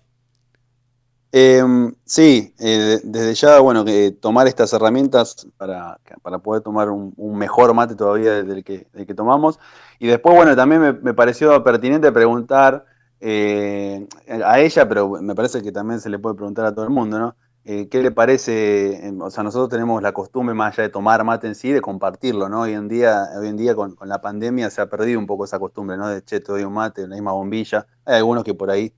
Em, 1.35 1.95
sí, 2.05 2.55
eh, 2.59 3.01
desde 3.03 3.35
ya, 3.35 3.59
bueno, 3.61 3.87
que 3.87 4.11
tomar 4.11 4.47
estas 4.47 4.71
herramientas 4.75 5.47
para, 5.57 5.99
para 6.21 6.39
poder 6.41 6.63
tomar 6.63 6.91
un, 6.91 7.15
mejor 7.39 7.73
mate 7.73 7.95
todavía 7.95 8.43
del 8.43 8.63
que, 8.63 8.87
que 9.07 9.15
tomamos. 9.15 9.59
Y 9.99 10.09
después, 10.09 10.37
bueno, 10.37 10.55
también 10.55 11.01
me, 11.03 11.15
pareció 11.15 11.65
pertinente 11.65 12.13
preguntar 12.13 12.85
eh, 13.21 14.07
a 14.45 14.61
ella, 14.61 14.87
pero 14.87 15.09
me 15.23 15.35
parece 15.35 15.63
que 15.63 15.73
también 15.73 16.01
se 16.01 16.11
le 16.11 16.19
puede 16.19 16.37
preguntar 16.37 16.67
a 16.67 16.75
todo 16.75 16.85
el 16.85 16.91
mundo, 16.91 17.19
¿no? 17.19 17.35
Eh, 17.65 17.89
¿Qué 17.89 18.03
le 18.03 18.11
parece? 18.11 19.07
Em, 19.07 19.19
o 19.23 19.31
sea, 19.31 19.43
nosotros 19.43 19.71
tenemos 19.71 20.03
la 20.03 20.13
costumbre, 20.13 20.55
más 20.55 20.75
allá 20.75 20.83
de 20.83 20.89
tomar 20.91 21.25
mate 21.25 21.47
en 21.47 21.55
sí, 21.55 21.73
de 21.73 21.81
compartirlo, 21.81 22.51
¿no? 22.51 22.63
Hoy 22.63 22.75
en 22.75 22.89
día, 22.89 23.29
hoy 23.39 23.49
en 23.49 23.57
día 23.57 23.75
con, 23.75 23.95
con 23.95 24.09
la 24.09 24.21
pandemia 24.21 24.69
se 24.69 24.83
ha 24.83 24.91
perdido 24.91 25.19
un 25.19 25.27
poco 25.27 25.47
esa 25.47 25.59
costumbre, 25.59 25.97
¿no? 25.97 26.09
De, 26.09 26.23
che, 26.23 26.41
te 26.41 26.53
doy 26.53 26.65
un 26.65 26.75
mate, 26.75 27.09
la 27.09 27.15
misma 27.15 27.33
bombilla. 27.33 27.87
Hay 28.05 28.17
algunos 28.17 28.45
que 28.45 28.53
por 28.53 28.71
ahí, 28.71 28.93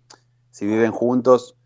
si 0.50 0.66
viven 0.66 0.90
juntos, 0.90 1.56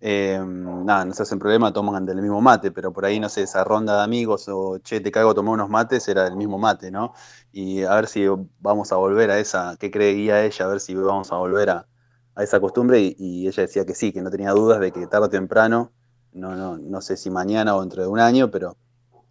eh, 0.00 0.38
nada, 0.46 1.04
no 1.04 1.14
se 1.14 1.22
hacen 1.22 1.38
problema, 1.38 1.72
toman 1.72 2.04
del 2.04 2.20
mismo 2.20 2.40
mate, 2.40 2.70
pero 2.70 2.92
por 2.92 3.04
ahí, 3.06 3.18
no 3.18 3.28
sé, 3.28 3.42
esa 3.42 3.64
ronda 3.64 3.96
de 3.98 4.04
amigos 4.04 4.46
o 4.48 4.78
che, 4.78 5.00
te 5.00 5.10
caigo 5.10 5.30
a 5.30 5.34
tomar 5.34 5.54
unos 5.54 5.70
mates, 5.70 6.06
era 6.08 6.26
el 6.26 6.36
mismo 6.36 6.58
mate, 6.58 6.90
¿no? 6.90 7.14
Y 7.52 7.82
a 7.84 7.94
ver 7.94 8.06
si 8.06 8.26
vamos 8.60 8.92
a 8.92 8.96
volver 8.96 9.30
a 9.30 9.38
esa, 9.38 9.76
¿qué 9.78 9.90
creía 9.90 10.44
ella? 10.44 10.66
A 10.66 10.68
ver 10.68 10.80
si 10.80 10.94
vamos 10.94 11.32
a 11.32 11.36
volver 11.36 11.70
a, 11.70 11.86
esa 12.38 12.60
costumbre. 12.60 13.00
Y, 13.18 13.48
ella 13.48 13.62
decía 13.62 13.86
que 13.86 13.94
sí, 13.94 14.12
que 14.12 14.20
no 14.22 14.30
tenía 14.30 14.52
dudas 14.52 14.80
de 14.80 14.92
que 14.92 15.06
tarde 15.06 15.26
o 15.26 15.30
temprano, 15.30 15.92
no, 16.32 16.54
no, 16.54 16.76
no 16.78 17.00
sé 17.00 17.16
si 17.16 17.30
mañana 17.30 17.74
o 17.76 17.80
dentro 17.80 18.02
de 18.02 18.08
un 18.08 18.20
año, 18.20 18.50
pero 18.50 18.76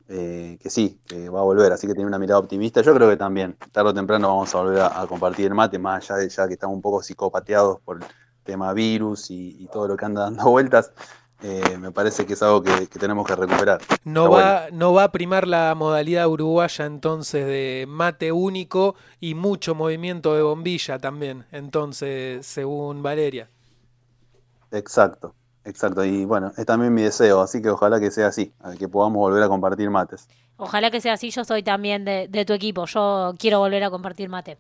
eh, 0.10 0.58
que 0.62 0.70
sí, 0.72 1.00
que 1.06 1.30
va 1.30 1.42
a 1.42 1.44
volver. 1.44 1.72
Así 1.72 1.88
que 1.88 1.94
tiene 1.94 2.08
una 2.08 2.20
mirada 2.20 2.40
optimista. 2.40 2.82
Yo 2.82 2.94
creo 2.96 3.10
que 3.10 3.18
también, 3.18 3.58
tarde 3.72 3.92
o 3.92 3.94
temprano 3.94 4.30
vamos 4.30 4.54
a 4.56 4.62
volver 4.62 4.82
a, 4.82 5.02
a 5.02 5.08
compartir 5.08 5.48
el 5.48 5.54
mate, 5.54 5.78
más 5.80 6.10
allá 6.10 6.20
de 6.22 6.30
ya 6.30 6.48
que 6.48 6.54
estamos 6.54 6.76
un 6.76 6.82
poco 6.82 7.04
psicopateados 7.04 7.80
por 7.82 8.00
tema 8.46 8.72
virus 8.74 9.30
y, 9.30 9.68
todo 9.74 9.90
lo 9.90 9.98
que 9.98 10.06
anda 10.06 10.22
dando 10.22 10.44
vueltas, 10.50 10.92
eh, 11.42 11.78
me 11.78 11.92
parece 11.92 12.26
que 12.26 12.34
es 12.34 12.42
algo 12.42 12.64
que, 12.64 12.88
tenemos 12.88 13.28
que 13.28 13.36
recuperar. 13.36 13.82
No 14.06 14.30
va, 14.30 14.68
no 14.72 14.94
va 14.94 15.06
a 15.06 15.12
primar 15.12 15.48
la 15.48 15.76
modalidad 15.76 16.28
uruguaya 16.28 16.86
entonces 16.86 17.46
de 17.46 17.86
mate 17.90 18.32
único 18.32 18.96
y 19.20 19.36
mucho 19.36 19.76
movimiento 19.76 20.34
de 20.36 20.44
bombilla 20.44 20.98
también, 21.00 21.46
entonces, 21.52 22.46
según 22.46 23.04
Valeria. 23.04 23.50
Exacto, 24.72 25.36
exacto. 25.66 26.06
Y 26.06 26.24
bueno, 26.24 26.54
es 26.58 26.66
también 26.66 26.94
mi 26.94 27.02
deseo, 27.02 27.42
así 27.42 27.62
que 27.62 27.70
ojalá 27.70 28.00
que 28.00 28.12
sea 28.12 28.28
así, 28.28 28.54
que 28.80 28.88
podamos 28.88 29.18
volver 29.18 29.44
a 29.44 29.50
compartir 29.50 29.90
mates. 29.90 30.28
Ojalá 30.58 30.90
que 30.90 31.02
sea 31.02 31.14
así, 31.14 31.32
yo 31.32 31.44
soy 31.44 31.64
también 31.64 32.06
de 32.06 32.46
tu 32.46 32.54
equipo, 32.54 32.86
yo 32.86 33.34
quiero 33.38 33.60
volver 33.60 33.84
a 33.84 33.90
compartir 33.90 34.30
mate. 34.30 34.58